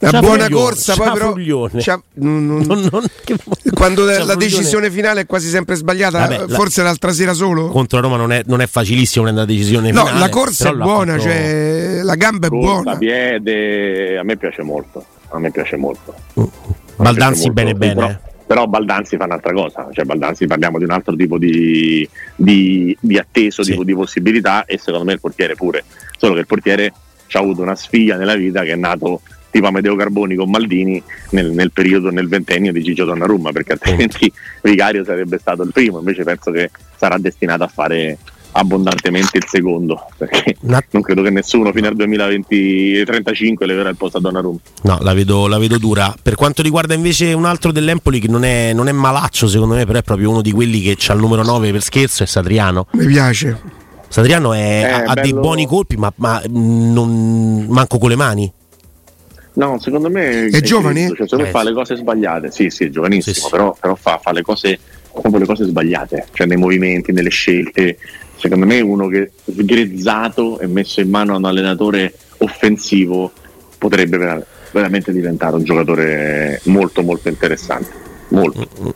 Una 0.00 0.20
buona 0.20 0.48
corsa, 0.48 0.94
poi 0.94 1.10
però. 1.12 1.70
C'ha, 1.76 2.00
non, 2.14 2.46
non, 2.66 2.88
non, 2.90 3.04
che, 3.24 3.36
quando 3.74 4.04
la 4.04 4.36
decisione 4.36 4.90
finale 4.90 5.22
è 5.22 5.26
quasi 5.26 5.48
sempre 5.48 5.74
sbagliata, 5.74 6.18
Vabbè, 6.26 6.48
forse 6.52 6.82
la, 6.82 6.88
l'altra 6.88 7.12
sera 7.12 7.32
solo. 7.32 7.68
Contro 7.68 8.00
Roma 8.00 8.16
non 8.16 8.30
è, 8.30 8.42
non 8.46 8.60
è 8.60 8.66
facilissimo 8.68 9.24
prendere 9.24 9.46
la 9.46 9.52
decisione 9.52 9.90
no, 9.90 10.00
finale. 10.00 10.18
No, 10.18 10.24
la 10.24 10.28
corsa 10.28 10.70
è 10.70 10.74
buona, 10.74 11.12
fatto... 11.12 11.24
cioè, 11.24 12.00
la 12.02 12.14
gamba 12.14 12.46
è 12.46 12.50
corsa, 12.50 12.82
buona. 12.82 12.96
piede, 12.96 14.18
a 14.18 14.22
me 14.22 14.36
piace 14.36 14.62
molto. 14.62 15.04
A 15.30 15.38
me 15.40 15.50
piace 15.50 15.76
molto. 15.76 16.14
Uh, 16.34 16.50
Baldanzi 16.96 17.50
bene 17.50 17.74
bene. 17.74 17.94
Però, 17.94 18.18
però 18.46 18.66
Baldanzi 18.66 19.16
fa 19.16 19.24
un'altra 19.24 19.52
cosa, 19.52 19.88
cioè 19.92 20.04
Baldanzi 20.04 20.46
parliamo 20.46 20.78
di 20.78 20.84
un 20.84 20.90
altro 20.92 21.16
tipo 21.16 21.38
di, 21.38 22.08
di, 22.36 22.96
di 23.00 23.18
atteso, 23.18 23.64
sì. 23.64 23.72
tipo 23.72 23.82
di 23.82 23.94
possibilità 23.94 24.64
e 24.64 24.78
secondo 24.78 25.04
me 25.04 25.12
il 25.14 25.20
portiere 25.20 25.56
pure, 25.56 25.84
solo 26.16 26.34
che 26.34 26.40
il 26.40 26.46
portiere 26.46 26.92
ha 27.30 27.38
avuto 27.40 27.62
una 27.62 27.74
sfiglia 27.74 28.16
nella 28.16 28.36
vita 28.36 28.62
che 28.62 28.72
è 28.72 28.76
nato 28.76 29.20
tipo 29.58 29.66
Amedeo 29.66 29.96
Carboni 29.96 30.36
con 30.36 30.50
Maldini 30.50 31.02
nel, 31.30 31.50
nel 31.50 31.72
periodo, 31.72 32.10
nel 32.10 32.28
ventennio 32.28 32.72
di 32.72 32.82
Gigio 32.82 33.04
Donnarumma 33.04 33.50
perché 33.50 33.72
altrimenti 33.72 34.32
Vicario 34.62 35.04
sarebbe 35.04 35.38
stato 35.38 35.62
il 35.62 35.72
primo 35.72 35.98
invece 35.98 36.22
penso 36.22 36.50
che 36.50 36.70
sarà 36.96 37.18
destinato 37.18 37.64
a 37.64 37.68
fare 37.68 38.18
abbondantemente 38.52 39.36
il 39.36 39.44
secondo 39.46 40.06
perché 40.16 40.56
no. 40.60 40.80
non 40.90 41.02
credo 41.02 41.22
che 41.22 41.30
nessuno 41.30 41.72
fino 41.72 41.88
al 41.88 41.96
2035 41.96 43.66
leverà 43.66 43.88
il 43.88 43.96
posto 43.96 44.18
a 44.18 44.20
Donnarumma. 44.20 44.58
No 44.82 44.98
la 45.00 45.12
vedo, 45.12 45.46
la 45.46 45.58
vedo, 45.58 45.76
dura. 45.76 46.14
Per 46.20 46.34
quanto 46.34 46.62
riguarda 46.62 46.94
invece 46.94 47.32
un 47.32 47.44
altro 47.44 47.72
dell'Empoli 47.72 48.20
che 48.20 48.28
non 48.28 48.44
è, 48.44 48.72
non 48.72 48.88
è 48.88 48.92
malaccio 48.92 49.48
secondo 49.48 49.74
me 49.74 49.84
però 49.84 49.98
è 49.98 50.02
proprio 50.02 50.30
uno 50.30 50.40
di 50.40 50.52
quelli 50.52 50.80
che 50.80 50.96
ha 51.08 51.12
il 51.14 51.20
numero 51.20 51.42
9 51.42 51.72
per 51.72 51.82
scherzo 51.82 52.22
è 52.22 52.26
Sadriano 52.26 52.86
mi 52.92 53.06
piace. 53.06 53.60
Sadriano 54.08 54.54
è, 54.54 54.82
ha, 54.82 55.12
bello... 55.12 55.20
dei 55.20 55.34
buoni 55.34 55.66
colpi 55.66 55.96
ma, 55.96 56.10
ma 56.16 56.40
non, 56.48 57.66
manco 57.68 57.98
con 57.98 58.08
le 58.08 58.16
mani 58.16 58.52
No, 59.58 59.78
secondo 59.80 60.08
me 60.08 60.46
è, 60.46 60.50
è 60.50 60.60
giovane. 60.60 61.08
Cioè, 61.08 61.26
secondo 61.26 61.44
me 61.44 61.50
fa 61.50 61.64
le 61.64 61.72
cose 61.72 61.96
sbagliate. 61.96 62.50
Sì, 62.52 62.70
sì, 62.70 62.84
è 62.84 62.90
giovanissimo, 62.90 63.34
sì, 63.34 63.40
sì. 63.40 63.48
Però, 63.50 63.76
però, 63.78 63.94
fa, 63.96 64.18
fa 64.22 64.32
le 64.32 64.42
cose 64.42 64.78
proprio 65.10 65.40
le 65.40 65.46
cose 65.46 65.64
sbagliate, 65.64 66.26
cioè 66.32 66.46
nei 66.46 66.56
movimenti, 66.56 67.12
nelle 67.12 67.30
scelte. 67.30 67.98
Secondo 68.36 68.66
me 68.66 68.80
uno 68.80 69.08
che 69.08 69.32
sgrezzato 69.44 70.60
e 70.60 70.68
messo 70.68 71.00
in 71.00 71.10
mano 71.10 71.34
a 71.34 71.38
un 71.38 71.44
allenatore 71.44 72.14
offensivo 72.38 73.32
potrebbe 73.78 74.46
veramente 74.70 75.12
diventare 75.12 75.56
un 75.56 75.64
giocatore 75.64 76.60
molto 76.64 77.02
molto 77.02 77.28
interessante. 77.28 78.06
Molto. 78.28 78.94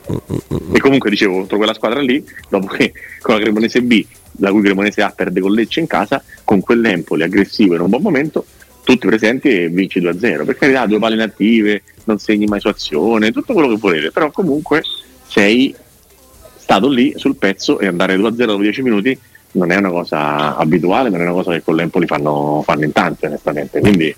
E 0.71 0.79
comunque 0.79 1.09
dicevo 1.09 1.33
contro 1.39 1.57
quella 1.57 1.73
squadra 1.73 1.99
lì, 1.99 2.23
dopo 2.47 2.67
che 2.67 2.93
con 3.19 3.35
la 3.35 3.41
Cremonese 3.41 3.81
B, 3.81 4.05
la 4.37 4.51
cui 4.51 4.61
Cremonese 4.61 5.01
A 5.01 5.09
perde 5.09 5.41
con 5.41 5.51
Lecce 5.51 5.81
in 5.81 5.87
casa, 5.87 6.23
con 6.45 6.61
quell'Empoli 6.61 7.23
aggressivo 7.23 7.73
in 7.75 7.81
un 7.81 7.89
buon 7.89 8.01
momento, 8.01 8.45
tutti 8.83 9.07
presenti 9.07 9.49
e 9.49 9.69
vinci 9.69 10.01
2-0. 10.01 10.45
Per 10.45 10.57
carità, 10.57 10.85
due 10.85 10.99
palle 10.99 11.15
inattive, 11.15 11.83
non 12.05 12.19
segni 12.19 12.45
mai 12.45 12.59
su 12.59 12.67
azione, 12.67 13.31
tutto 13.31 13.53
quello 13.53 13.69
che 13.69 13.77
volete, 13.77 14.11
però 14.11 14.29
comunque 14.31 14.83
sei 15.27 15.73
stato 16.57 16.87
lì 16.87 17.13
sul 17.15 17.35
pezzo 17.35 17.79
e 17.79 17.87
andare 17.87 18.15
2-0 18.15 18.45
dopo 18.45 18.61
10 18.61 18.81
minuti 18.81 19.17
non 19.53 19.71
è 19.71 19.77
una 19.77 19.89
cosa 19.89 20.55
abituale, 20.55 21.09
non 21.09 21.19
è 21.19 21.23
una 21.23 21.33
cosa 21.33 21.51
che 21.51 21.61
con 21.61 21.75
l'Empoli 21.75 22.07
fanno, 22.07 22.61
fanno 22.65 22.83
in 22.83 22.91
tanti 22.91 23.25
onestamente. 23.25 23.79
Quindi 23.79 24.15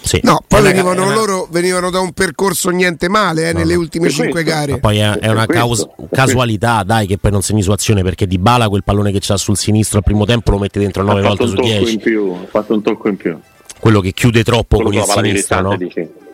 sì. 0.00 0.20
No, 0.22 0.42
poi 0.46 0.62
venivano 0.62 1.04
una... 1.04 1.14
loro 1.14 1.48
venivano 1.50 1.90
da 1.90 2.00
un 2.00 2.12
percorso 2.12 2.70
niente 2.70 3.08
male 3.08 3.48
eh, 3.48 3.52
no, 3.52 3.58
nelle 3.58 3.74
ultime 3.74 4.08
cinque 4.08 4.42
gare. 4.42 4.72
Ma 4.72 4.78
poi 4.78 4.98
è, 4.98 5.10
è 5.18 5.28
una 5.28 5.44
caus- 5.44 5.86
casualità, 6.10 6.82
dai, 6.82 7.06
che 7.06 7.18
poi 7.18 7.30
non 7.30 7.42
segni 7.42 7.62
su 7.62 7.70
azione 7.72 8.02
perché 8.02 8.26
Di 8.26 8.38
Bala 8.38 8.68
quel 8.68 8.84
pallone 8.84 9.12
che 9.12 9.18
c'ha 9.20 9.36
sul 9.36 9.56
sinistro 9.56 9.98
al 9.98 10.04
primo 10.04 10.24
tempo 10.24 10.52
lo 10.52 10.58
mette 10.58 10.78
dentro 10.78 11.02
9 11.02 11.20
volte 11.20 11.46
su 11.46 11.56
10. 11.56 12.00
Ha 12.42 12.46
fatto 12.48 12.72
un 12.72 12.82
tocco 12.82 13.08
in 13.08 13.16
più 13.16 13.38
quello 13.78 14.00
che 14.00 14.12
chiude 14.12 14.42
troppo 14.42 14.76
quello 14.76 15.04
con 15.04 15.24
il 15.26 15.30
sinistro, 15.30 15.60
no? 15.60 15.78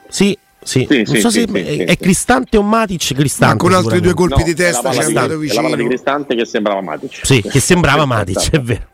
Sì, 0.09 0.39
sì. 0.65 0.87
sì, 0.89 1.05
non 1.07 1.17
so 1.17 1.31
se 1.31 1.45
è, 1.45 1.85
è 1.85 1.97
Cristante 1.99 2.57
o 2.57 2.63
Matic 2.63 3.15
Cristante. 3.15 3.55
Ma 3.55 3.61
con 3.61 3.73
altri 3.75 4.01
due 4.01 4.15
colpi 4.15 4.39
no, 4.39 4.45
di 4.45 4.55
testa 4.55 4.93
ci 4.93 5.01
è 5.01 5.05
andato 5.05 5.37
vicino. 5.37 5.61
La 5.61 5.69
palla 5.69 5.83
di 5.83 5.89
Cristante 5.89 6.35
che 6.35 6.47
sembrava 6.47 6.81
Matic. 6.81 7.21
Sì, 7.23 7.43
che 7.43 7.61
sembrava 7.61 8.05
Matic, 8.07 8.51
è 8.51 8.61
vero. 8.61 8.87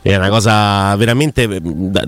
è 0.00 0.14
una 0.14 0.28
cosa 0.28 0.94
veramente 0.96 1.60
da, 1.60 2.06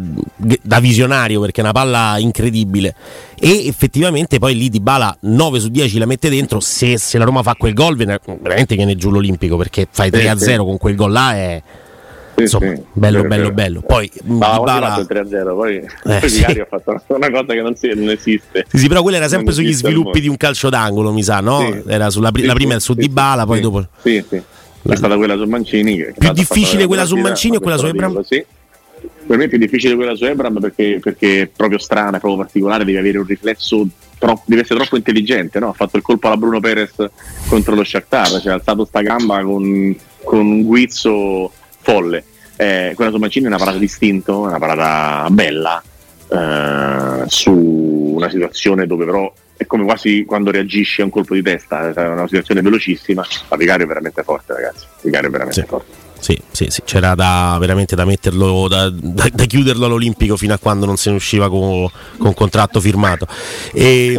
da, 0.63 0.81
visionario 0.81 1.41
perché 1.41 1.61
è 1.61 1.65
una 1.65 1.73
palla 1.73 2.17
incredibile. 2.19 2.95
E 3.39 3.67
effettivamente 3.67 4.39
poi 4.39 4.57
lì 4.57 4.69
di 4.69 4.81
Bala 4.81 5.17
9 5.23 5.59
su 5.59 5.69
10 5.69 5.99
la 5.99 6.07
mette 6.07 6.31
dentro. 6.31 6.61
Se, 6.61 6.99
se 6.99 7.19
la 7.19 7.25
Roma 7.25 7.43
fa 7.43 7.55
quel 7.55 7.75
gol, 7.75 7.97
veramente 7.97 8.77
viene 8.77 8.95
giù 8.95 9.11
l'Olimpico 9.11 9.57
perché 9.57 9.89
fai 9.91 10.11
3-0 10.11 10.59
con 10.59 10.79
quel 10.79 10.95
gol 10.95 11.11
là 11.11 11.35
è 11.35 11.63
sì, 12.37 12.43
Insomma, 12.43 12.75
sì, 12.75 12.83
bello, 12.93 13.23
bello, 13.23 13.29
bello, 13.29 13.53
bello. 13.53 13.81
Poi 13.81 14.11
ma 14.25 14.59
Dybala... 14.59 14.97
il 14.99 15.07
3-0, 15.09 15.55
poi, 15.55 15.77
eh, 15.77 15.89
poi 16.21 16.29
sì. 16.29 16.45
ha 16.45 16.67
fatto 16.69 17.03
una 17.09 17.31
cosa 17.31 17.55
che 17.55 17.63
non, 17.63 17.75
si, 17.77 17.89
non 17.95 18.11
esiste. 18.11 18.67
Sì, 18.69 18.79
sì, 18.79 18.89
però 18.89 19.01
quella 19.01 19.17
era 19.17 19.29
sempre 19.29 19.55
sugli 19.55 19.73
sviluppi 19.73 20.21
di 20.21 20.29
un 20.29 20.37
calcio 20.37 20.69
d'angolo, 20.69 21.13
mi 21.13 21.23
sa, 21.23 21.41
no? 21.41 21.61
Sì. 21.61 21.83
Era 21.87 22.11
sulla, 22.11 22.31
la 22.33 22.53
prima 22.55 22.73
era 22.73 22.81
su 22.81 22.93
Dybala, 22.93 23.47
poi 23.47 23.61
dopo 23.61 23.87
Sì, 24.03 24.23
sì. 24.29 24.43
È 24.83 24.95
stata 24.95 25.17
quella 25.17 25.37
su 25.37 25.45
Mancini. 25.45 26.07
Più 26.17 26.33
difficile 26.33 26.87
quella 26.87 27.07
su 27.07 27.17
Mancini 27.17 27.57
o 27.57 27.61
quella 27.61 27.79
su 27.79 27.87
Ebram? 27.87 28.23
Sì. 28.23 28.45
Per 29.27 29.37
me 29.37 29.45
è 29.45 29.49
più 29.49 29.59
difficile 29.59 29.97
quella 29.97 30.15
su 30.15 30.25
Ebram 30.25 30.61
perché, 30.61 31.01
perché 31.03 31.43
è 31.43 31.47
proprio 31.49 31.79
strana, 31.79 32.19
proprio 32.19 32.37
particolare, 32.37 32.85
devi 32.85 32.99
avere 32.99 33.19
un 33.19 33.27
riflesso 33.27 33.89
Troppo, 34.19 34.45
deve 34.47 34.63
essere 34.63 34.79
troppo 34.79 34.97
intelligente, 34.97 35.59
no? 35.59 35.69
ha 35.69 35.73
fatto 35.75 35.99
il 35.99 36.03
colpo 36.03 36.29
alla 36.29 36.39
Bruno 36.39 36.59
Perez 36.59 36.95
contro 37.49 37.75
lo 37.75 37.85
Shakhtar, 37.85 38.41
cioè 38.41 38.53
ha 38.53 38.55
alzato 38.55 38.87
sta 38.87 39.03
gamba 39.03 39.43
con, 39.43 39.95
con 40.25 40.39
un 40.39 40.63
guizzo 40.63 41.53
folle. 41.87 42.25
Eh, 42.57 42.93
quella 42.97 43.11
su 43.13 43.19
Mancini 43.19 43.45
è 43.45 43.49
una 43.49 43.59
parata 43.59 43.79
distinto, 43.79 44.41
una 44.41 44.59
parata 44.59 45.29
bella 45.31 45.81
eh, 46.29 47.25
su 47.27 47.53
una 47.53 48.29
situazione 48.29 48.87
dove 48.87 49.05
però 49.05 49.33
è 49.57 49.67
come 49.67 49.85
quasi 49.85 50.25
quando 50.25 50.51
reagisci 50.51 51.01
a 51.01 51.05
un 51.05 51.11
colpo 51.11 51.35
di 51.35 51.43
testa, 51.43 51.93
è 51.93 52.09
una 52.09 52.27
situazione 52.27 52.61
velocissima, 52.61 53.25
ma 53.49 53.57
Vicario 53.57 53.85
è 53.85 53.89
veramente 53.89 54.23
forte 54.23 54.53
ragazzi, 54.53 54.87
Vicario 55.03 55.29
è 55.29 55.33
veramente 55.33 55.61
sì. 55.61 55.67
forte. 55.67 56.06
Sì, 56.27 56.37
sì, 56.51 56.67
sì, 56.71 56.83
c'era 56.83 57.15
da, 57.15 57.57
veramente 57.61 57.95
da 57.95 58.05
metterlo, 58.05 58.67
da, 58.67 58.91
da, 58.91 59.29
da, 59.33 59.45
chiuderlo 59.45 59.87
all'Olimpico 59.87 60.37
fino 60.37 60.55
a 60.55 60.59
quando 60.59 60.85
non 60.85 60.97
se 60.97 61.11
ne 61.11 61.15
usciva 61.15 61.49
con, 61.49 61.89
con 62.19 62.35
contratto 62.35 62.81
firmato. 62.81 63.29
E, 63.73 64.19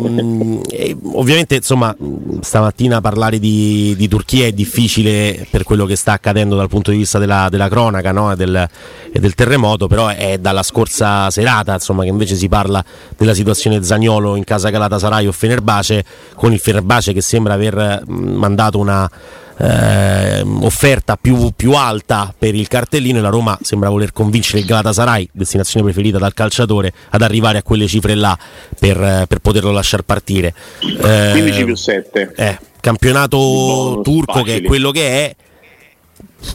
e, 0.69 0.97
ovviamente, 1.15 1.55
insomma, 1.55 1.93
stamattina 2.39 3.01
parlare 3.01 3.39
di, 3.39 3.93
di, 3.97 4.07
Turchia 4.07 4.45
è 4.45 4.53
difficile 4.53 5.45
per 5.51 5.63
quello 5.63 5.85
che 5.85 5.97
sta 5.97 6.13
accadendo 6.13 6.55
dal 6.55 6.69
punto 6.69 6.91
di 6.91 6.97
vista 6.97 7.19
della, 7.19 7.49
della 7.49 7.67
cronaca 7.67 8.13
no? 8.13 8.31
e, 8.31 8.37
del, 8.37 8.69
e, 9.11 9.19
del, 9.19 9.35
terremoto, 9.35 9.87
però 9.87 10.07
è 10.07 10.37
dalla 10.37 10.63
scorsa 10.63 11.29
serata 11.29 11.73
insomma, 11.73 12.03
che 12.03 12.09
invece 12.09 12.35
si 12.37 12.47
parla 12.47 12.81
della 13.17 13.33
situazione 13.33 13.83
Zagnolo 13.83 14.37
in 14.37 14.45
casa 14.45 14.69
Galatasaray 14.69 15.27
o 15.27 15.33
Fenerbace, 15.33 16.05
con 16.35 16.53
il 16.53 16.59
Fenerbace 16.59 17.11
che 17.11 17.21
sembra 17.21 17.55
aver 17.55 18.03
mandato 18.05 18.77
una 18.79 19.11
eh, 19.57 20.41
offerta 20.41 21.17
più, 21.17 21.51
più, 21.55 21.73
alta 21.73 22.33
per 22.37 22.55
il 22.55 22.67
cartellino 22.67 23.17
e 23.17 23.21
la 23.21 23.29
Roma 23.29 23.57
sembra 23.61 23.89
voler 23.89 24.13
convincere 24.13 24.59
il 24.59 24.65
Galatasaray, 24.65 25.29
destinazione 25.31 25.85
preferita 25.85 26.17
dal 26.17 26.33
calciatore, 26.33 26.93
ad 27.09 27.21
arrivare 27.21 27.57
a 27.57 27.63
quelle 27.63 27.87
cifre 27.87 28.15
là 28.15 28.37
per, 28.79 29.25
per 29.27 29.39
poterlo 29.39 29.71
lasciare 29.71 30.03
partire. 30.03 30.53
Eh, 30.79 31.29
15 31.31 31.63
più 31.63 31.75
7. 31.75 32.33
Eh, 32.35 32.59
campionato 32.79 34.01
turco 34.03 34.33
facili. 34.33 34.51
che 34.51 34.57
è 34.57 34.67
quello 34.67 34.91
che 34.91 35.25
è, 35.25 35.35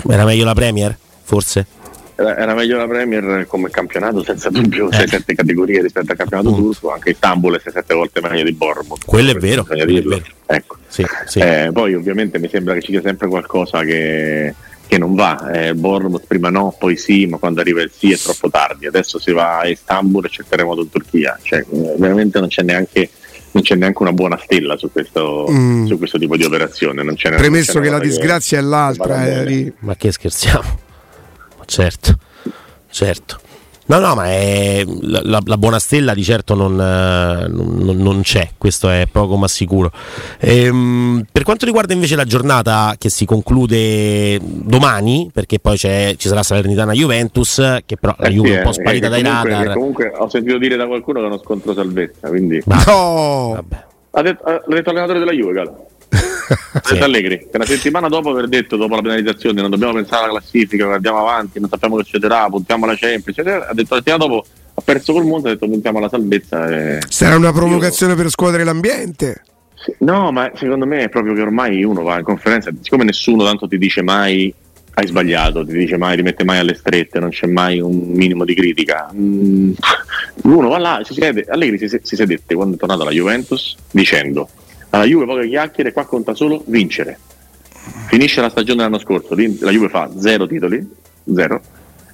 era 0.09 0.25
meglio 0.25 0.45
la 0.45 0.55
Premier, 0.55 0.97
forse? 1.23 1.67
Era 2.15 2.55
meglio 2.55 2.77
la 2.77 2.87
Premier 2.87 3.47
come 3.47 3.71
campionato 3.71 4.23
senza 4.23 4.51
dubbio 4.51 4.91
eh. 4.91 4.97
6-7 4.97 5.35
categorie 5.35 5.83
rispetto 5.83 6.13
al 6.13 6.19
campionato 6.19 6.51
mm. 6.51 6.55
turco 6.55 6.93
anche 6.93 7.11
Istanbul 7.11 7.59
è 7.59 7.63
6-7 7.69 7.95
volte 7.95 8.21
meglio 8.21 8.45
di 8.45 8.53
Bournemouth 8.53 9.05
quello 9.07 9.31
è 9.31 9.35
vero, 9.35 9.67
è 9.69 9.85
vero. 9.85 10.23
Ecco. 10.47 10.77
Sì, 10.87 11.05
sì. 11.27 11.39
Eh, 11.39 11.71
poi 11.73 11.95
ovviamente 11.95 12.39
mi 12.39 12.49
sembra 12.49 12.75
che 12.75 12.83
ci 12.83 12.93
sia 12.93 13.01
sempre 13.01 13.29
qualcosa 13.29 13.83
che, 13.83 14.55
che 14.87 14.99
non 14.99 15.15
va 15.15 15.51
eh, 15.51 15.75
Bournemouth 15.75 16.27
prima 16.27 16.51
no, 16.51 16.75
poi 16.79 16.97
sì 16.97 17.27
ma 17.27 17.39
quando 17.39 17.61
arriva 17.61 17.81
il 17.81 17.91
sì 17.95 18.13
è 18.13 18.19
troppo 18.19 18.51
tardi 18.51 18.87
adesso 18.87 19.19
si 19.19 19.33
va 19.33 19.61
a 19.61 19.67
Istanbul 19.67 20.27
e 20.27 20.29
c'è 20.29 20.41
il 20.43 20.47
terremoto 20.49 20.83
in 20.83 20.91
Turchia 20.91 21.39
cioè, 21.43 21.61
eh, 21.61 21.95
veramente 21.97 22.39
non 22.39 22.49
c'è 22.49 22.63
neanche 22.63 23.09
non 23.53 23.63
c'è 23.63 23.75
neanche 23.75 24.01
una 24.03 24.13
buona 24.13 24.39
stella 24.43 24.77
su 24.77 24.91
questo, 24.91 25.47
mm. 25.51 25.85
su 25.85 25.99
questo 25.99 26.17
tipo 26.17 26.39
di 26.39 26.45
operazione. 26.45 27.03
Non 27.03 27.17
c'è 27.17 27.35
Premesso 27.37 27.81
che 27.81 27.91
la 27.91 27.99
disgrazia 27.99 28.59
che 28.59 28.65
è 28.65 28.67
l'altra, 28.67 29.27
eh, 29.27 29.75
ma 29.81 29.95
che 29.95 30.11
scherziamo? 30.11 30.91
Certo, 31.67 32.19
certo. 32.91 33.41
No, 33.85 33.99
no, 33.99 34.15
ma 34.15 34.27
è, 34.27 34.85
la, 35.01 35.41
la, 35.45 35.57
buona 35.59 35.81
stella 35.81 36.15
di 36.15 36.23
certo 36.23 36.55
non, 36.55 36.77
non, 36.77 37.97
non, 37.97 38.21
c'è, 38.23 38.51
questo 38.57 38.89
è 38.89 39.09
poco 39.11 39.37
ma 39.37 39.49
sicuro. 39.49 39.91
Ehm, 40.39 41.25
per 41.31 41.43
quanto 41.43 41.67
riguarda 41.67 41.93
invece 41.93 42.15
la 42.15 42.25
giornata 42.25 42.95
che 42.97 43.11
si 43.11 43.27
conclude 43.27 44.39
domani, 44.41 45.31
perché 45.33 45.59
poi 45.59 45.77
ci 45.77 46.17
sarà 46.17 46.45
Salernitana 46.45 46.93
Juventus, 46.93 47.57
che 47.85 47.97
però 47.97 48.15
eh 48.19 48.23
la 48.23 48.29
Juve 48.31 48.49
sì, 48.49 48.55
è 48.55 48.57
un 48.59 48.63
po' 48.63 48.73
sparita 48.73 49.09
dai 49.09 49.23
comunque, 49.23 49.51
radar. 49.51 49.75
Comunque 49.75 50.13
ho 50.17 50.29
sentito 50.29 50.59
dire 50.59 50.77
da 50.77 50.87
qualcuno 50.87 51.19
che 51.19 51.25
è 51.25 51.29
uno 51.29 51.39
scontro 51.39 51.75
salvezza, 51.75 52.29
quindi... 52.29 52.63
Ma, 52.65 52.85
no! 52.87 53.53
Vabbè. 53.55 53.85
Ha 54.13 54.23
detto, 54.23 54.43
l'ha 54.45 54.63
detto 54.69 54.93
l'allenatore 54.93 55.19
della 55.19 55.33
Juve, 55.33 55.53
Galo 55.53 55.87
sì. 56.85 56.99
Allegri, 56.99 57.39
che 57.39 57.51
una 57.53 57.65
settimana 57.65 58.09
dopo 58.09 58.31
aver 58.31 58.49
detto, 58.49 58.77
dopo 58.77 58.95
la 58.95 59.03
penalizzazione, 59.03 59.61
non 59.61 59.71
dobbiamo 59.71 59.95
pensare 59.95 60.25
alla 60.25 60.39
classifica, 60.39 60.85
guardiamo 60.85 61.19
avanti, 61.19 61.59
non 61.59 61.69
sappiamo 61.69 61.97
che 61.97 62.05
succederà, 62.05 62.47
puntiamo 62.49 62.85
alla 62.85 62.97
Champions, 62.97 63.29
eccetera, 63.29 63.69
ha 63.69 63.75
detto 63.75 63.95
la 63.95 64.03
settimana 64.05 64.25
dopo 64.27 64.47
ha 64.75 64.81
perso 64.83 65.13
col 65.13 65.25
mondo, 65.25 65.49
ha 65.49 65.53
detto 65.53 65.67
puntiamo 65.67 65.99
alla 65.99 66.09
salvezza. 66.09 66.69
E... 66.69 67.01
Sarà 67.09 67.37
una 67.37 67.53
provocazione 67.53 68.13
Io... 68.13 68.19
per 68.19 68.31
scuotere 68.31 68.65
l'ambiente. 68.65 69.43
No, 69.99 70.31
ma 70.31 70.51
secondo 70.55 70.87
me 70.87 71.05
è 71.05 71.09
proprio 71.09 71.35
che 71.35 71.41
ormai 71.41 71.83
uno 71.83 72.03
va 72.03 72.19
in 72.19 72.25
conferenza, 72.25 72.71
siccome 72.81 73.05
nessuno 73.05 73.45
tanto 73.45 73.67
ti 73.67 73.79
dice 73.79 74.01
mai 74.03 74.55
hai 74.95 75.07
sbagliato, 75.07 75.65
ti 75.65 75.73
dice 75.73 75.97
mai, 75.97 76.17
rimette 76.17 76.45
mai 76.45 76.59
alle 76.59 76.75
strette, 76.75 77.19
non 77.19 77.31
c'è 77.31 77.47
mai 77.47 77.81
un 77.81 77.97
minimo 78.13 78.45
di 78.45 78.55
critica. 78.55 79.11
Mm, 79.15 79.73
uno 80.45 80.69
va 80.69 80.79
là, 80.79 81.01
si 81.03 81.15
siede, 81.15 81.47
Allegri 81.49 81.79
si, 81.79 81.99
si 82.03 82.17
sedette 82.17 82.55
quando 82.55 82.77
è 82.77 82.79
tornato 82.79 83.03
alla 83.03 83.11
Juventus 83.11 83.75
dicendo 83.91 84.49
alla 84.93 85.05
Juve 85.05 85.27
poche 85.27 85.49
chiacchiere, 85.49 85.93
qua 85.93 86.05
conta 86.05 86.35
solo 86.35 86.63
vincere. 86.67 87.19
Finisce 88.09 88.41
la 88.41 88.51
stagione 88.51 88.83
dell'anno 88.83 88.99
scorso, 88.99 89.35
la 89.35 89.71
Juve 89.71 89.89
fa 89.89 90.11
zero 90.19 90.47
titoli, 90.47 90.87
zero, 91.35 91.61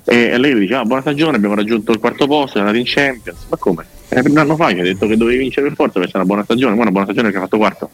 e 0.04 0.38
lei 0.38 0.54
dice 0.54 0.74
ah, 0.74 0.84
buona 0.84 1.02
stagione, 1.02 1.36
abbiamo 1.36 1.54
raggiunto 1.54 1.92
il 1.92 1.98
quarto 1.98 2.26
posto, 2.26 2.52
siamo 2.52 2.68
andati 2.68 2.82
in 2.82 2.90
Champions, 2.90 3.44
ma 3.48 3.56
come? 3.58 3.84
Eh, 4.08 4.22
un 4.24 4.38
anno 4.38 4.56
fa 4.56 4.70
ci 4.70 4.78
ha 4.78 4.82
detto 4.82 5.06
che 5.06 5.16
dovevi 5.16 5.38
vincere 5.38 5.66
per 5.66 5.76
forza 5.76 5.94
perché 5.94 6.12
c'è 6.12 6.16
una 6.16 6.26
buona 6.26 6.44
stagione, 6.44 6.74
ma 6.74 6.82
una 6.82 6.90
buona 6.90 7.06
stagione 7.06 7.30
che 7.30 7.36
ha 7.36 7.40
fatto 7.40 7.58
quarto. 7.58 7.90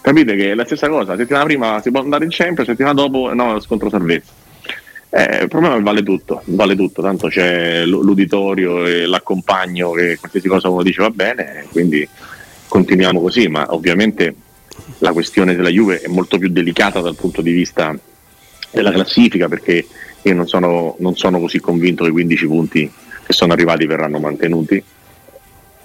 Capite 0.00 0.36
che 0.36 0.50
è 0.52 0.54
la 0.54 0.64
stessa 0.64 0.88
cosa, 0.88 1.12
la 1.12 1.18
settimana 1.18 1.44
prima 1.44 1.80
si 1.80 1.90
può 1.90 2.00
andare 2.00 2.24
in 2.24 2.30
Champions, 2.30 2.68
la 2.68 2.74
settimana 2.74 2.94
dopo 2.94 3.32
no, 3.34 3.58
scontro 3.58 3.88
salvezza. 3.88 4.32
Eh, 5.10 5.42
il 5.42 5.48
problema 5.48 5.76
è 5.76 5.80
vale 5.80 6.02
tutto, 6.02 6.42
vale 6.46 6.76
tutto, 6.76 7.00
tanto 7.00 7.28
c'è 7.28 7.84
l'uditorio 7.84 8.84
e 8.84 9.06
l'accompagno 9.06 9.92
che 9.92 10.18
qualsiasi 10.18 10.46
cosa 10.46 10.68
uno 10.68 10.82
dice 10.82 11.02
va 11.02 11.10
bene, 11.10 11.66
quindi 11.72 12.06
continuiamo 12.74 13.20
così, 13.20 13.46
ma 13.46 13.66
ovviamente 13.68 14.34
la 14.98 15.12
questione 15.12 15.54
della 15.54 15.68
Juve 15.68 16.00
è 16.00 16.08
molto 16.08 16.38
più 16.38 16.48
delicata 16.48 17.00
dal 17.00 17.14
punto 17.14 17.40
di 17.40 17.52
vista 17.52 17.96
della 18.72 18.90
classifica 18.90 19.46
perché 19.46 19.86
io 20.22 20.34
non 20.34 20.48
sono, 20.48 20.96
non 20.98 21.14
sono 21.14 21.38
così 21.38 21.60
convinto 21.60 22.02
che 22.02 22.10
i 22.10 22.12
15 22.12 22.46
punti 22.48 22.90
che 23.24 23.32
sono 23.32 23.52
arrivati 23.52 23.86
verranno 23.86 24.18
mantenuti 24.18 24.82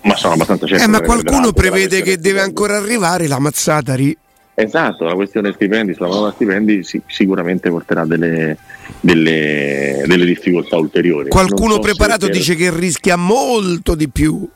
ma 0.01 0.15
sono 0.15 0.33
abbastanza 0.33 0.65
certo 0.65 0.83
eh, 0.83 0.87
ma 0.87 1.01
qualcuno 1.01 1.51
prevede 1.51 2.01
che 2.01 2.17
deve 2.17 2.41
ancora 2.41 2.77
arrivare 2.77 3.27
la 3.27 3.37
mazzata 3.37 3.93
ri... 3.93 4.17
esatto 4.55 5.03
la 5.03 5.13
questione 5.13 5.51
stipendi 5.53 5.93
sulla 5.93 6.07
nuova 6.07 6.31
stipendi 6.31 6.83
sì, 6.83 6.99
sicuramente 7.05 7.69
porterà 7.69 8.05
delle, 8.05 8.57
delle, 8.99 10.03
delle 10.07 10.25
difficoltà 10.25 10.77
ulteriori. 10.77 11.29
Qualcuno 11.29 11.73
so 11.73 11.79
preparato 11.79 12.27
dice 12.27 12.55
che 12.55 12.75
rischia 12.75 13.15
molto 13.15 13.93
di 13.93 14.09
più 14.09 14.49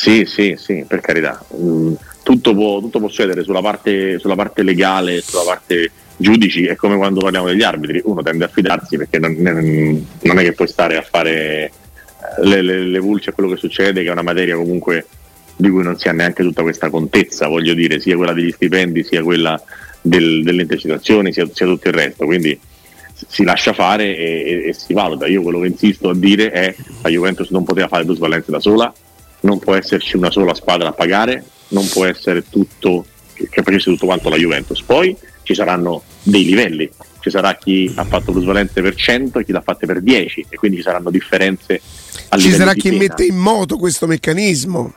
sì, 0.00 0.24
sì, 0.24 0.54
sì, 0.56 0.82
per 0.88 1.00
carità. 1.00 1.44
Mm, 1.54 1.92
tutto, 2.22 2.54
può, 2.54 2.80
tutto, 2.80 3.00
può, 3.00 3.08
succedere 3.08 3.42
sulla 3.42 3.60
parte, 3.60 4.18
sulla 4.18 4.34
parte 4.34 4.62
legale, 4.62 5.20
sulla 5.20 5.42
parte 5.42 5.90
giudici, 6.16 6.64
è 6.64 6.74
come 6.74 6.96
quando 6.96 7.20
parliamo 7.20 7.48
degli 7.48 7.62
arbitri, 7.62 8.00
uno 8.04 8.22
tende 8.22 8.44
a 8.44 8.48
fidarsi 8.48 8.96
perché 8.96 9.18
non, 9.18 9.34
non 9.34 10.38
è 10.38 10.42
che 10.42 10.52
puoi 10.52 10.68
stare 10.68 10.96
a 10.96 11.02
fare 11.02 11.32
eh, 11.34 11.70
le, 12.44 12.62
le, 12.62 12.78
le 12.86 12.98
vulce 12.98 13.28
a 13.28 13.32
quello 13.34 13.50
che 13.50 13.56
succede, 13.56 14.02
che 14.02 14.08
è 14.08 14.12
una 14.12 14.22
materia 14.22 14.56
comunque 14.56 15.06
di 15.54 15.68
cui 15.68 15.82
non 15.82 15.98
si 15.98 16.08
ha 16.08 16.12
neanche 16.12 16.42
tutta 16.42 16.62
questa 16.62 16.88
contezza, 16.88 17.48
voglio 17.48 17.74
dire, 17.74 18.00
sia 18.00 18.16
quella 18.16 18.32
degli 18.32 18.52
stipendi, 18.52 19.04
sia 19.04 19.22
quella 19.22 19.62
del, 20.00 20.42
delle 20.42 20.62
intercettazioni, 20.62 21.30
sia, 21.30 21.46
sia, 21.52 21.66
tutto 21.66 21.88
il 21.88 21.94
resto. 21.94 22.24
Quindi 22.24 22.58
si 23.28 23.44
lascia 23.44 23.74
fare 23.74 24.16
e, 24.16 24.22
e, 24.22 24.68
e, 24.68 24.72
si 24.72 24.94
valuta. 24.94 25.26
Io 25.26 25.42
quello 25.42 25.60
che 25.60 25.66
insisto 25.66 26.08
a 26.08 26.14
dire 26.14 26.50
è 26.52 26.74
che 26.74 26.84
la 27.02 27.10
Juventus 27.10 27.50
non 27.50 27.64
poteva 27.64 27.88
fare 27.88 28.04
plusvalenze 28.04 28.50
da 28.50 28.60
sola, 28.60 28.90
non 29.40 29.58
può 29.58 29.74
esserci 29.74 30.16
una 30.16 30.30
sola 30.30 30.54
squadra 30.54 30.88
a 30.88 30.92
pagare, 30.92 31.44
non 31.68 31.86
può 31.88 32.04
essere 32.04 32.44
tutto 32.48 33.04
che 33.34 33.62
facesse 33.62 33.90
tutto 33.90 34.06
quanto 34.06 34.28
la 34.28 34.36
Juventus. 34.36 34.82
Poi 34.82 35.16
ci 35.42 35.54
saranno 35.54 36.02
dei 36.22 36.44
livelli, 36.44 36.88
ci 37.20 37.30
sarà 37.30 37.54
chi 37.54 37.90
ha 37.96 38.04
fatto 38.04 38.32
plusvalenze 38.32 38.82
per 38.82 38.94
100 38.94 39.38
e 39.38 39.44
chi 39.44 39.52
l'ha 39.52 39.62
fatte 39.62 39.86
per 39.86 40.00
10 40.00 40.46
e 40.48 40.56
quindi 40.56 40.78
ci 40.78 40.82
saranno 40.82 41.10
differenze 41.10 41.80
a 42.28 42.36
Ci 42.36 42.50
sarà 42.52 42.72
chi 42.74 42.90
pena. 42.90 42.98
mette 42.98 43.24
in 43.24 43.36
moto 43.36 43.76
questo 43.76 44.06
meccanismo. 44.06 44.94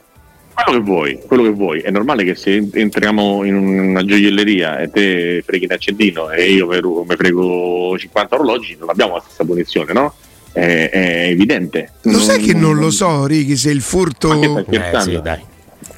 Quello 0.53 0.79
che 0.79 0.85
vuoi, 0.85 1.19
quello 1.25 1.43
che 1.43 1.49
vuoi. 1.49 1.79
È 1.79 1.89
normale 1.89 2.23
che 2.23 2.35
se 2.35 2.69
entriamo 2.71 3.43
in 3.43 3.55
una 3.55 4.05
gioielleria 4.05 4.79
e 4.79 4.91
te 4.91 5.41
freghi 5.43 5.65
un 5.65 5.71
accendino 5.71 6.29
e 6.29 6.51
io 6.51 6.67
mi 6.67 7.15
frego 7.15 7.97
50 7.97 8.35
orologi, 8.35 8.75
non 8.79 8.89
abbiamo 8.89 9.15
la 9.15 9.23
stessa 9.25 9.43
punizione, 9.43 9.93
no? 9.93 10.13
È, 10.53 10.89
è 10.89 11.27
evidente. 11.27 11.89
Lo 12.03 12.11
non, 12.11 12.21
sai 12.21 12.39
che 12.39 12.53
non 12.53 12.77
lo 12.77 12.89
so, 12.89 13.25
Righi, 13.25 13.57
se 13.57 13.71
il 13.71 13.81
furto... 13.81 14.29
Ma 14.29 14.63
che 14.63 14.77
stai 14.77 14.95
eh, 14.95 15.01
sì, 15.01 15.21
dai 15.21 15.51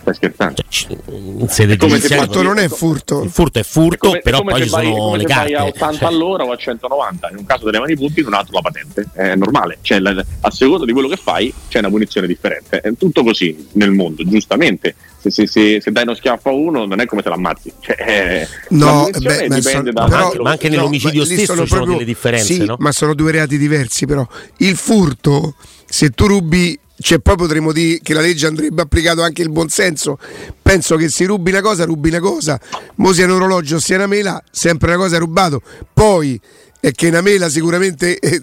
stai 0.06 0.14
scherzando? 0.14 0.62
Cioè, 0.68 0.98
in 1.08 1.48
sede 1.50 1.78
come 1.78 1.96
il 1.96 2.02
furto 2.02 2.42
non 2.44 2.58
è 2.60 2.68
furto. 2.68 3.24
Il 3.24 3.32
furto 3.32 3.60
è 3.60 3.64
furto, 3.64 4.08
come, 4.10 4.20
però 4.22 4.42
poi 4.42 4.64
ci 4.64 4.70
vai, 4.70 4.86
sono 4.86 5.16
le 5.16 5.24
carte. 5.24 5.56
a 5.56 5.66
80 5.66 5.98
cioè. 5.98 6.08
all'ora 6.08 6.44
o 6.44 6.52
a 6.52 6.58
190, 6.58 7.30
in 7.32 7.38
un 7.38 7.46
caso 7.46 7.66
delle 7.66 7.80
mani 7.80 7.96
punti, 7.96 8.20
in 8.20 8.28
un 8.28 8.34
altro 8.34 8.54
la 8.54 8.62
patente. 8.62 9.10
È 9.14 9.36
normale, 9.36 9.80
cioè, 9.82 10.00
la, 10.00 10.24
a 10.42 10.52
seconda 10.52 10.86
di 10.86 10.92
quello 10.92 11.08
che 11.08 11.18
fai 11.18 11.52
c'è 11.68 11.80
una 11.80 11.90
punizione 11.90 12.28
differente. 12.28 12.82
È 12.82 12.92
tutto 12.98 13.24
così 13.24 13.68
nel 13.74 13.92
mondo, 13.92 14.24
giustamente. 14.24 14.96
Se, 15.20 15.32
se, 15.32 15.48
se, 15.48 15.82
se 15.82 15.92
dai 15.92 16.04
uno 16.04 16.14
schiaffo 16.14 16.50
a 16.50 16.54
uno 16.54 16.86
non 16.86 17.00
è 17.00 17.06
come 17.06 17.24
se 17.24 17.30
l'ammazzi. 17.30 17.74
Cioè, 17.80 17.96
eh, 17.98 18.48
no, 18.70 19.10
beh, 19.10 19.48
ma, 19.48 19.62
sono, 19.62 19.92
da 19.92 20.06
però, 20.06 20.44
ma 20.44 20.52
anche 20.52 20.70
nell'omicidio 20.70 21.22
no, 21.22 21.26
stesso 21.26 21.54
sono, 21.54 21.66
proprio, 21.66 21.94
delle 21.94 22.06
differenze. 22.06 22.54
Sì, 22.54 22.66
no? 22.66 22.76
ma 22.78 22.92
sono 22.92 23.16
due 23.16 23.32
reati 23.32 23.58
diversi 23.58 24.06
però. 24.06 24.28
Il 24.58 24.76
furto, 24.76 25.56
se 25.86 26.12
tu 26.12 26.28
rubi 26.28 26.80
cioè 26.98 27.20
poi 27.20 27.36
potremmo 27.36 27.72
dire 27.72 28.00
che 28.02 28.14
la 28.14 28.22
legge 28.22 28.48
andrebbe 28.48 28.82
applicato 28.82 29.22
anche 29.22 29.42
il 29.42 29.50
buonsenso. 29.50 30.18
Penso 30.62 30.96
che 30.96 31.10
si 31.10 31.26
rubi 31.26 31.52
una 31.52 31.62
cosa, 31.62 31.84
rubi 31.86 32.10
una 32.10 32.20
cosa. 32.20 32.60
Mo 32.96 33.12
sia 33.12 33.26
un 33.26 33.32
orologio, 33.32 33.80
sia 33.80 33.98
una 33.98 34.08
mela, 34.08 34.42
sempre 34.50 34.90
una 34.90 34.98
cosa 34.98 35.18
è 35.18 35.20
rubato. 35.20 35.62
Poi 35.94 36.40
è 36.80 36.92
che 36.92 37.08
una 37.08 37.22
mela 37.22 37.50
sicuramente 37.50 38.20
eh, 38.20 38.42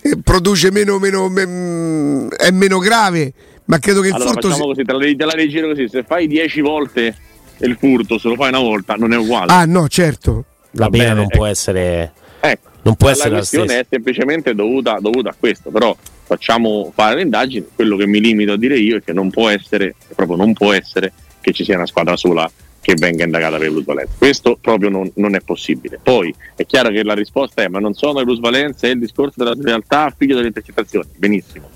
eh, 0.00 0.16
produce 0.22 0.70
meno, 0.70 0.98
meno 0.98 1.28
me, 1.28 2.28
è 2.36 2.50
meno 2.50 2.78
grave, 2.78 3.32
ma 3.66 3.78
credo 3.78 4.00
che 4.00 4.08
il 4.08 4.14
allora, 4.14 4.30
furto 4.30 4.48
facciamo 4.48 4.66
così, 4.66 4.82
te 4.82 4.92
la, 4.92 4.98
te 4.98 5.24
la 5.24 5.34
leggero 5.34 5.68
così, 5.68 5.88
se 5.88 6.02
fai 6.02 6.26
10 6.26 6.60
volte 6.62 7.14
il 7.58 7.76
furto, 7.78 8.18
se 8.18 8.28
lo 8.28 8.34
fai 8.34 8.48
una 8.48 8.60
volta 8.60 8.94
non 8.94 9.12
è 9.12 9.16
uguale. 9.16 9.52
Ah 9.52 9.64
no, 9.66 9.88
certo. 9.88 10.44
La 10.72 10.88
pena 10.88 11.12
non 11.12 11.24
ecco. 11.24 11.36
può 11.36 11.46
essere 11.46 12.12
ecco. 12.40 12.70
non 12.82 12.96
può 12.96 13.10
essere 13.10 13.28
la 13.28 13.36
questione 13.36 13.80
è 13.80 13.86
semplicemente 13.88 14.54
dovuta, 14.54 14.96
dovuta 14.98 15.28
a 15.28 15.34
questo, 15.38 15.70
però 15.70 15.94
facciamo 16.24 16.92
fare 16.94 17.16
le 17.16 17.22
indagini, 17.22 17.66
quello 17.74 17.96
che 17.96 18.06
mi 18.06 18.20
limito 18.20 18.52
a 18.52 18.56
dire 18.56 18.78
io 18.78 18.96
è 18.96 19.02
che 19.02 19.12
non 19.12 19.30
può 19.30 19.48
essere, 19.48 19.94
proprio 20.14 20.36
non 20.36 20.52
può 20.52 20.72
essere 20.72 21.12
che 21.40 21.52
ci 21.52 21.64
sia 21.64 21.76
una 21.76 21.86
squadra 21.86 22.16
sola 22.16 22.50
che 22.80 22.94
venga 22.96 23.24
indagata 23.24 23.58
per 23.58 23.70
plusvalenza. 23.70 24.12
Questo 24.18 24.58
proprio 24.60 24.90
non, 24.90 25.10
non, 25.14 25.34
è 25.36 25.40
possibile. 25.40 26.00
Poi 26.02 26.34
è 26.56 26.66
chiaro 26.66 26.90
che 26.90 27.02
la 27.04 27.14
risposta 27.14 27.62
è: 27.62 27.68
ma 27.68 27.78
non 27.78 27.94
sono 27.94 28.18
le 28.18 28.24
plusvalenze, 28.24 28.88
è 28.88 28.92
il 28.92 28.98
discorso 28.98 29.34
della 29.36 29.54
realtà, 29.60 30.12
figlio 30.16 30.34
delle 30.34 30.48
intercettazioni. 30.48 31.08
Benissimo, 31.16 31.68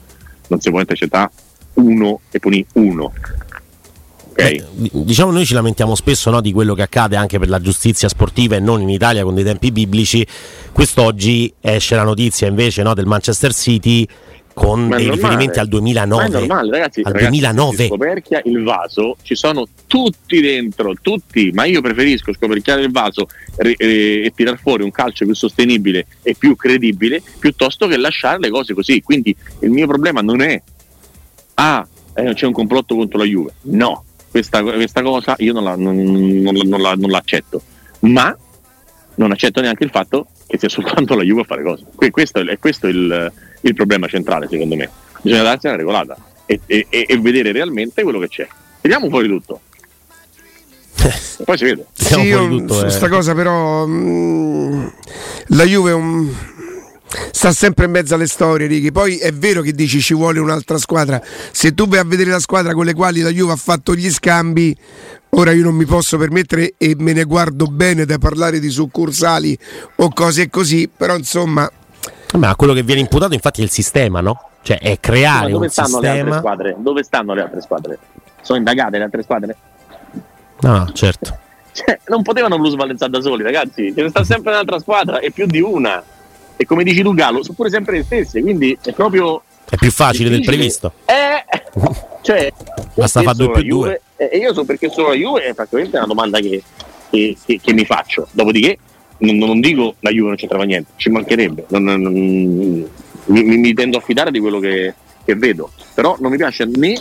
non 0.48 0.60
si 0.60 0.70
può 0.70 0.80
intercettare 0.80 1.30
uno 1.74 2.20
e 2.30 2.40
puni 2.40 2.66
uno. 2.74 3.12
Okay. 4.38 4.62
Beh, 4.74 4.90
diciamo 4.92 5.32
noi 5.32 5.46
ci 5.46 5.54
lamentiamo 5.54 5.94
spesso 5.94 6.30
no, 6.30 6.42
di 6.42 6.52
quello 6.52 6.74
che 6.74 6.82
accade 6.82 7.16
anche 7.16 7.38
per 7.38 7.48
la 7.48 7.58
giustizia 7.58 8.06
sportiva 8.08 8.56
e 8.56 8.60
non 8.60 8.82
in 8.82 8.90
Italia 8.90 9.22
con 9.22 9.34
dei 9.34 9.44
tempi 9.44 9.72
biblici. 9.72 10.26
Quest'oggi 10.72 11.52
esce 11.58 11.96
la 11.96 12.02
notizia 12.02 12.46
invece 12.46 12.82
no, 12.82 12.92
del 12.92 13.06
Manchester 13.06 13.54
City 13.54 14.06
con 14.52 14.88
dei 14.88 15.10
riferimenti 15.10 15.58
al 15.58 15.68
2009. 15.68 16.22
Ma 16.22 16.26
è 16.26 16.38
normale, 16.38 16.70
ragazzi. 16.70 17.00
Al 17.00 17.12
ragazzi, 17.12 17.30
2009. 17.30 17.86
Scoperchia 17.86 18.40
il 18.44 18.62
vaso, 18.62 19.16
ci 19.22 19.34
sono 19.34 19.66
tutti 19.86 20.40
dentro, 20.40 20.94
tutti, 21.00 21.50
ma 21.52 21.64
io 21.64 21.80
preferisco 21.80 22.32
scoperchiare 22.34 22.82
il 22.82 22.90
vaso 22.90 23.28
e, 23.56 23.74
e, 23.76 24.22
e 24.24 24.32
tirar 24.34 24.58
fuori 24.58 24.82
un 24.82 24.90
calcio 24.90 25.24
più 25.24 25.34
sostenibile 25.34 26.06
e 26.22 26.34
più 26.38 26.56
credibile 26.56 27.22
piuttosto 27.38 27.86
che 27.86 27.96
lasciare 27.96 28.38
le 28.38 28.50
cose 28.50 28.74
così. 28.74 29.02
Quindi 29.02 29.34
il 29.60 29.70
mio 29.70 29.86
problema 29.86 30.20
non 30.20 30.42
è 30.42 30.62
ah, 31.54 31.86
eh, 32.14 32.32
c'è 32.32 32.46
un 32.46 32.52
complotto 32.52 32.94
contro 32.96 33.18
la 33.18 33.24
Juve. 33.24 33.52
No, 33.62 34.04
questa, 34.36 34.62
questa 34.62 35.00
cosa 35.00 35.34
io 35.38 35.54
non, 35.54 35.64
la, 35.64 35.76
non, 35.76 35.96
non, 35.96 36.54
non 36.64 36.82
la, 36.82 36.94
l'accetto. 36.98 37.62
Ma 38.00 38.36
non 39.14 39.32
accetto 39.32 39.62
neanche 39.62 39.84
il 39.84 39.90
fatto 39.90 40.26
che 40.46 40.58
sia 40.58 40.68
soltanto 40.68 41.14
la 41.14 41.22
Juve 41.22 41.40
a 41.40 41.44
fare 41.44 41.62
cose. 41.62 41.84
Questo 42.10 42.40
è, 42.40 42.58
questo 42.58 42.86
il, 42.86 43.32
il 43.62 43.74
problema 43.74 44.06
centrale, 44.08 44.46
secondo 44.48 44.76
me. 44.76 44.90
Bisogna 45.22 45.42
darsi 45.42 45.66
una 45.68 45.76
regolata 45.76 46.16
e, 46.44 46.60
e, 46.66 46.86
e 46.90 47.18
vedere 47.18 47.50
realmente 47.50 48.02
quello 48.02 48.18
che 48.18 48.28
c'è. 48.28 48.46
Vediamo 48.82 49.08
fuori 49.08 49.26
tutto. 49.26 49.60
E 51.38 51.44
poi 51.44 51.56
si 51.56 51.64
vede. 51.64 51.86
Sì, 51.94 52.20
io, 52.20 52.46
tutto, 52.46 52.74
su 52.74 52.80
questa 52.80 53.06
eh. 53.06 53.08
cosa 53.08 53.34
però 53.34 53.86
mh, 53.86 54.92
la 55.48 55.64
Juve 55.64 55.90
è 55.90 55.94
un 55.94 56.30
sta 57.30 57.52
sempre 57.52 57.86
in 57.86 57.90
mezzo 57.90 58.14
alle 58.14 58.26
storie, 58.26 58.66
Righi. 58.66 58.92
Poi 58.92 59.18
è 59.18 59.32
vero 59.32 59.62
che 59.62 59.72
dici 59.72 60.00
ci 60.00 60.14
vuole 60.14 60.38
un'altra 60.38 60.78
squadra. 60.78 61.20
Se 61.50 61.74
tu 61.74 61.86
vai 61.86 61.98
a 61.98 62.04
vedere 62.04 62.30
la 62.30 62.40
squadra 62.40 62.72
con 62.72 62.84
le 62.84 62.94
quali 62.94 63.20
la 63.20 63.30
Juve 63.30 63.52
ha 63.52 63.56
fatto 63.56 63.94
gli 63.94 64.10
scambi, 64.10 64.76
ora 65.30 65.52
io 65.52 65.64
non 65.64 65.74
mi 65.74 65.84
posso 65.84 66.16
permettere 66.18 66.74
e 66.76 66.94
me 66.98 67.12
ne 67.12 67.24
guardo 67.24 67.66
bene 67.66 68.04
da 68.04 68.18
parlare 68.18 68.58
di 68.58 68.70
succursali 68.70 69.56
o 69.96 70.10
cose 70.12 70.48
così, 70.50 70.88
però 70.94 71.16
insomma. 71.16 71.70
Ma 72.34 72.54
quello 72.56 72.72
che 72.72 72.82
viene 72.82 73.00
imputato 73.00 73.34
infatti 73.34 73.60
è 73.60 73.64
il 73.64 73.70
sistema, 73.70 74.20
no? 74.20 74.50
Cioè 74.62 74.78
è 74.78 74.98
creare 74.98 75.50
dove 75.50 75.66
un 75.66 75.70
stanno 75.70 75.88
sistema. 75.88 76.12
Le 76.12 76.20
altre 76.20 76.38
squadre? 76.38 76.76
Dove 76.78 77.02
stanno 77.02 77.34
le 77.34 77.42
altre 77.42 77.60
squadre? 77.60 77.98
Sono 78.42 78.58
indagate 78.58 78.98
le 78.98 79.04
altre 79.04 79.22
squadre? 79.22 79.56
No, 80.60 80.90
certo. 80.92 81.38
Cioè, 81.76 82.00
non 82.06 82.22
potevano 82.22 82.56
plusvalenziare 82.56 83.12
da 83.12 83.20
soli, 83.20 83.42
ragazzi. 83.42 83.92
Ce 83.94 84.02
ne 84.02 84.08
sta 84.08 84.24
sempre 84.24 84.50
un'altra 84.52 84.78
squadra 84.78 85.18
e 85.18 85.30
più 85.30 85.44
di 85.44 85.60
una. 85.60 86.02
E 86.56 86.64
come 86.64 86.84
dici 86.84 87.02
tu, 87.02 87.14
Gallo, 87.14 87.42
sono 87.42 87.54
pure 87.54 87.70
sempre 87.70 87.98
le 87.98 88.04
stesse. 88.04 88.40
Quindi 88.40 88.76
è 88.82 88.92
proprio. 88.92 89.42
È 89.68 89.76
più 89.76 89.90
facile 89.90 90.30
del 90.30 90.42
previsto. 90.42 90.92
Eh, 91.04 91.44
cioè, 92.22 92.52
Basta 92.94 93.22
fare 93.22 93.36
due 93.36 93.50
più 93.50 93.62
due. 93.62 94.00
E 94.16 94.38
io 94.38 94.54
so 94.54 94.64
perché 94.64 94.88
sono 94.90 95.08
la 95.08 95.14
Juve, 95.14 95.42
è 95.42 95.54
praticamente 95.54 95.96
una 95.96 96.06
domanda 96.06 96.38
che, 96.40 96.62
che, 97.10 97.36
che, 97.44 97.60
che 97.60 97.72
mi 97.72 97.84
faccio. 97.84 98.26
Dopodiché, 98.32 98.78
non, 99.18 99.36
non, 99.36 99.60
dico 99.60 99.96
la 100.00 100.10
Juve 100.10 100.28
non 100.28 100.36
c'entrava 100.36 100.64
niente, 100.64 100.92
ci 100.96 101.10
mancherebbe. 101.10 101.66
Non, 101.68 101.84
non, 101.84 102.12
mi, 103.26 103.42
mi, 103.42 103.74
tendo 103.74 103.98
a 103.98 104.00
fidare 104.00 104.30
di 104.30 104.40
quello 104.40 104.58
che, 104.58 104.94
vedo. 105.24 105.70
Però 105.94 106.16
non 106.20 106.30
mi 106.30 106.36
piace 106.36 106.64
né 106.64 106.94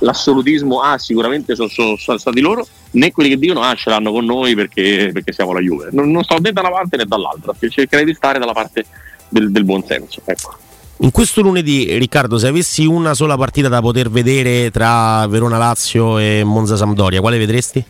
l'assolutismo, 0.00 0.80
ah 0.80 0.98
sicuramente 0.98 1.54
sono, 1.54 1.68
sono, 1.68 1.96
sono, 1.96 2.18
stati 2.18 2.40
loro, 2.40 2.66
né 2.92 3.12
quelli 3.12 3.30
che 3.30 3.38
dicono 3.38 3.62
ah 3.62 3.74
ce 3.74 3.90
l'hanno 3.90 4.12
con 4.12 4.24
noi 4.24 4.54
perché, 4.54 5.10
perché 5.12 5.32
siamo 5.32 5.52
la 5.52 5.60
Juve. 5.60 5.88
Non, 5.92 6.10
non, 6.10 6.22
sto 6.24 6.38
né 6.38 6.52
da 6.52 6.60
una 6.60 6.70
parte 6.70 6.96
né 6.96 7.04
dall'altra, 7.04 7.54
cercherei 7.58 8.04
di 8.04 8.14
stare 8.14 8.38
dalla 8.38 8.52
parte 8.52 8.84
del, 9.28 9.50
del 9.50 9.64
buon 9.64 9.84
senso. 9.84 10.20
Ecco. 10.24 10.56
In 11.00 11.10
questo 11.10 11.42
lunedì, 11.42 11.98
Riccardo, 11.98 12.38
se 12.38 12.46
avessi 12.46 12.86
una 12.86 13.12
sola 13.12 13.36
partita 13.36 13.68
da 13.68 13.80
poter 13.80 14.08
vedere 14.08 14.70
tra 14.70 15.26
Verona 15.26 15.58
Lazio 15.58 16.16
e 16.18 16.42
Monza 16.42 16.76
Sampdoria, 16.76 17.20
quale 17.20 17.36
vedresti? 17.36 17.84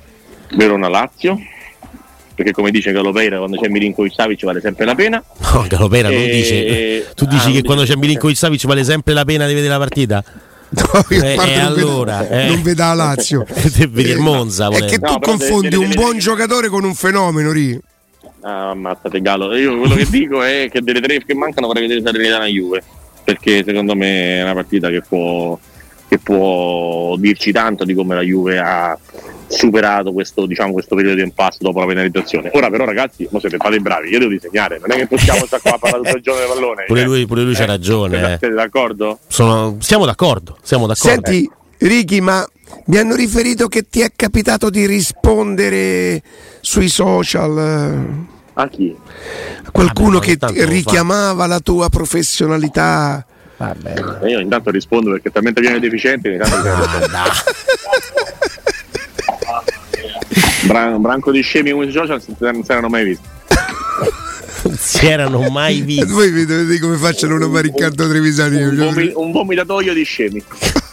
Verona 0.57 0.89
Lazio, 0.89 1.39
perché 2.35 2.51
come 2.51 2.73
dice 2.73 2.91
Galopeira 2.91 3.39
quando 3.39 3.61
c'è 3.61 3.69
Milinkovic 3.69 4.13
Savic 4.13 4.45
vale 4.45 4.61
sempre 4.61 4.85
la 4.85 4.97
pena. 4.97 5.23
No, 5.39 5.65
Galopeira 5.69 6.11
non 6.11 6.25
dice. 6.25 7.13
Tu 7.15 7.27
dici 7.27 7.51
ah, 7.51 7.53
che 7.53 7.63
quando 7.63 7.85
c'è 7.85 7.95
Milinkovic 7.95 8.37
Savic 8.37 8.67
vale 8.67 8.83
sempre 8.83 9.15
la 9.15 9.25
pena 9.25 9.47
di 9.47 9.55
vedere 9.55 9.73
la 9.73 9.79
partita? 9.79 10.25
No, 10.69 11.05
eh, 11.09 11.35
eh, 11.35 11.59
allora, 11.61 12.23
veda, 12.23 12.43
eh. 12.43 12.49
non 12.49 12.63
veda 12.63 12.87
la 12.89 12.95
Lazio. 12.95 13.45
vedi 13.89 14.11
il 14.11 14.19
Monza. 14.19 14.69
È 14.69 14.85
che 14.85 14.99
tu 14.99 15.13
no, 15.13 15.19
confondi 15.21 15.69
deve, 15.69 15.83
un 15.83 15.89
deve, 15.91 15.95
buon 15.95 16.09
deve... 16.11 16.23
giocatore 16.23 16.69
con 16.69 16.85
un 16.85 16.95
fenomeno, 16.95 17.53
Ri. 17.53 17.81
Ah, 18.41 18.71
ammazzate 18.71 19.21
Gallo. 19.21 19.55
Io 19.57 19.79
quello 19.79 19.95
che 19.95 20.07
dico 20.09 20.43
è 20.43 20.69
che 20.71 20.81
delle 20.83 21.01
tre 21.01 21.23
che 21.25 21.35
mancano 21.35 21.69
vorrei 21.69 21.83
vedere 21.83 22.03
Salernitana 22.03 22.47
Juve. 22.47 22.83
Perché 23.23 23.65
secondo 23.65 23.95
me 23.95 24.39
è 24.39 24.43
una 24.43 24.55
partita 24.55 24.89
che 24.89 25.03
può, 25.03 25.59
che 26.09 26.19
può 26.19 27.17
dirci 27.17 27.53
tanto 27.53 27.85
di 27.85 27.95
come 27.95 28.15
la 28.15 28.23
Juve 28.23 28.59
ha 28.59 28.99
superato 29.49 30.13
questo, 30.13 30.47
diciamo, 30.47 30.73
questo 30.73 30.95
periodo 30.95 31.17
di 31.17 31.23
impasse 31.23 31.59
dopo 31.61 31.81
la 31.81 31.87
penalizzazione. 31.87 32.51
Ora 32.55 32.71
però 32.71 32.85
ragazzi, 32.85 33.27
mo 33.31 33.41
siete 33.41 33.57
fate 33.57 33.79
bravi, 33.79 34.11
io 34.11 34.19
devo 34.19 34.31
disegnare, 34.31 34.79
non 34.79 34.91
è 34.93 34.97
che 34.97 35.07
possiamo 35.07 35.47
stare 35.47 35.63
qua 35.63 35.75
a 35.75 35.79
parlare 35.79 36.03
tutto 36.03 36.17
il 36.17 36.23
giorno 36.23 36.41
del 36.41 36.49
pallone. 36.49 36.85
Pure 36.87 37.03
lui, 37.03 37.27
pure 37.27 37.43
lui 37.43 37.53
eh, 37.53 37.57
c'ha 37.57 37.65
ragione. 37.67 38.19
Siete, 38.19 38.47
eh. 38.47 38.51
d'accordo? 38.51 39.19
Sono, 39.27 39.77
siamo 39.81 40.05
d'accordo, 40.05 40.59
siamo 40.63 40.87
d'accordo. 40.87 41.09
Senti, 41.09 41.51
Ricky, 41.79 42.21
ma 42.21 42.47
mi 42.87 42.99
hanno 42.99 43.15
riferito 43.15 43.69
che 43.69 43.89
ti 43.89 44.01
è 44.01 44.11
capitato 44.15 44.71
di 44.71 44.87
rispondere 44.87 46.23
sui 46.61 46.89
social. 46.89 48.25
A 48.55 48.69
chi? 48.69 48.97
Qualcuno 49.71 50.19
che 50.19 50.39
richiamava 50.41 51.47
la 51.47 51.61
tua 51.61 51.89
professionalità. 51.89 53.25
Vabbè. 53.59 54.27
Io 54.29 54.39
intanto 54.41 54.71
rispondo 54.71 55.11
perché 55.11 55.31
talmente 55.31 55.61
pieno 55.61 55.79
di 55.79 55.89
deficienti. 55.89 56.29
Intanto 56.29 56.57
ah, 56.69 57.33
Bran- 60.67 61.01
branco 61.01 61.31
di 61.31 61.41
scemi 61.41 61.71
come 61.71 61.87
i 61.87 61.93
social 61.93 62.21
non 62.39 62.65
si 62.65 62.71
erano 62.73 62.89
mai 62.89 63.05
visti. 63.05 63.27
non 64.63 64.77
si 64.79 65.07
erano 65.07 65.49
mai 65.51 65.81
visti. 65.81 66.13
Voi 66.13 66.31
vedete 66.31 66.79
come 66.81 66.97
facciano 66.97 67.37
una 67.37 67.61
Riccardo 67.61 68.09
Trevisani. 68.09 68.63
Un, 68.63 68.77
vomi- 68.77 69.13
un 69.15 69.33
vomitatoio 69.33 69.95
di 69.95 70.03
scemi. 70.05 70.43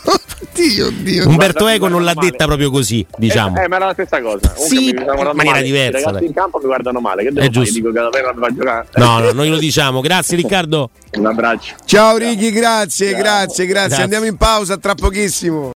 Dio, 0.53 0.91
Dio. 0.91 1.27
Umberto 1.27 1.67
Eco 1.67 1.87
non 1.87 2.03
l'ha 2.03 2.13
detta 2.13 2.45
proprio 2.45 2.69
così, 2.69 3.05
diciamo. 3.17 3.57
Eh, 3.57 3.63
eh, 3.63 3.67
ma 3.67 3.77
era 3.77 3.85
la 3.87 3.93
stessa 3.93 4.21
cosa. 4.21 4.53
sì, 4.55 4.89
in 4.89 5.03
maniera 5.03 5.33
male. 5.33 5.63
diversa. 5.63 5.97
I 5.97 6.03
ragazzi 6.03 6.25
in 6.25 6.33
campo 6.33 6.59
mi 6.59 6.65
guardano 6.65 6.99
male. 6.99 7.23
Che 7.23 7.31
devo 7.31 7.45
È 7.45 7.49
giusto. 7.49 7.73
Dico 7.73 7.91
che 7.91 7.99
la 7.99 8.09
vera 8.09 8.33
va 8.35 8.47
a 8.47 8.53
giocare. 8.53 8.87
No, 8.95 9.19
no, 9.19 9.31
noi 9.31 9.49
lo 9.49 9.57
diciamo. 9.57 9.99
Grazie 10.01 10.37
Riccardo. 10.37 10.91
Un 11.13 11.25
abbraccio. 11.25 11.73
Ciao 11.85 12.17
Ricky, 12.17 12.51
grazie, 12.51 13.13
grazie, 13.15 13.65
grazie, 13.65 13.65
grazie. 13.65 14.03
Andiamo 14.03 14.25
in 14.25 14.37
pausa 14.37 14.77
tra 14.77 14.93
pochissimo. 14.93 15.71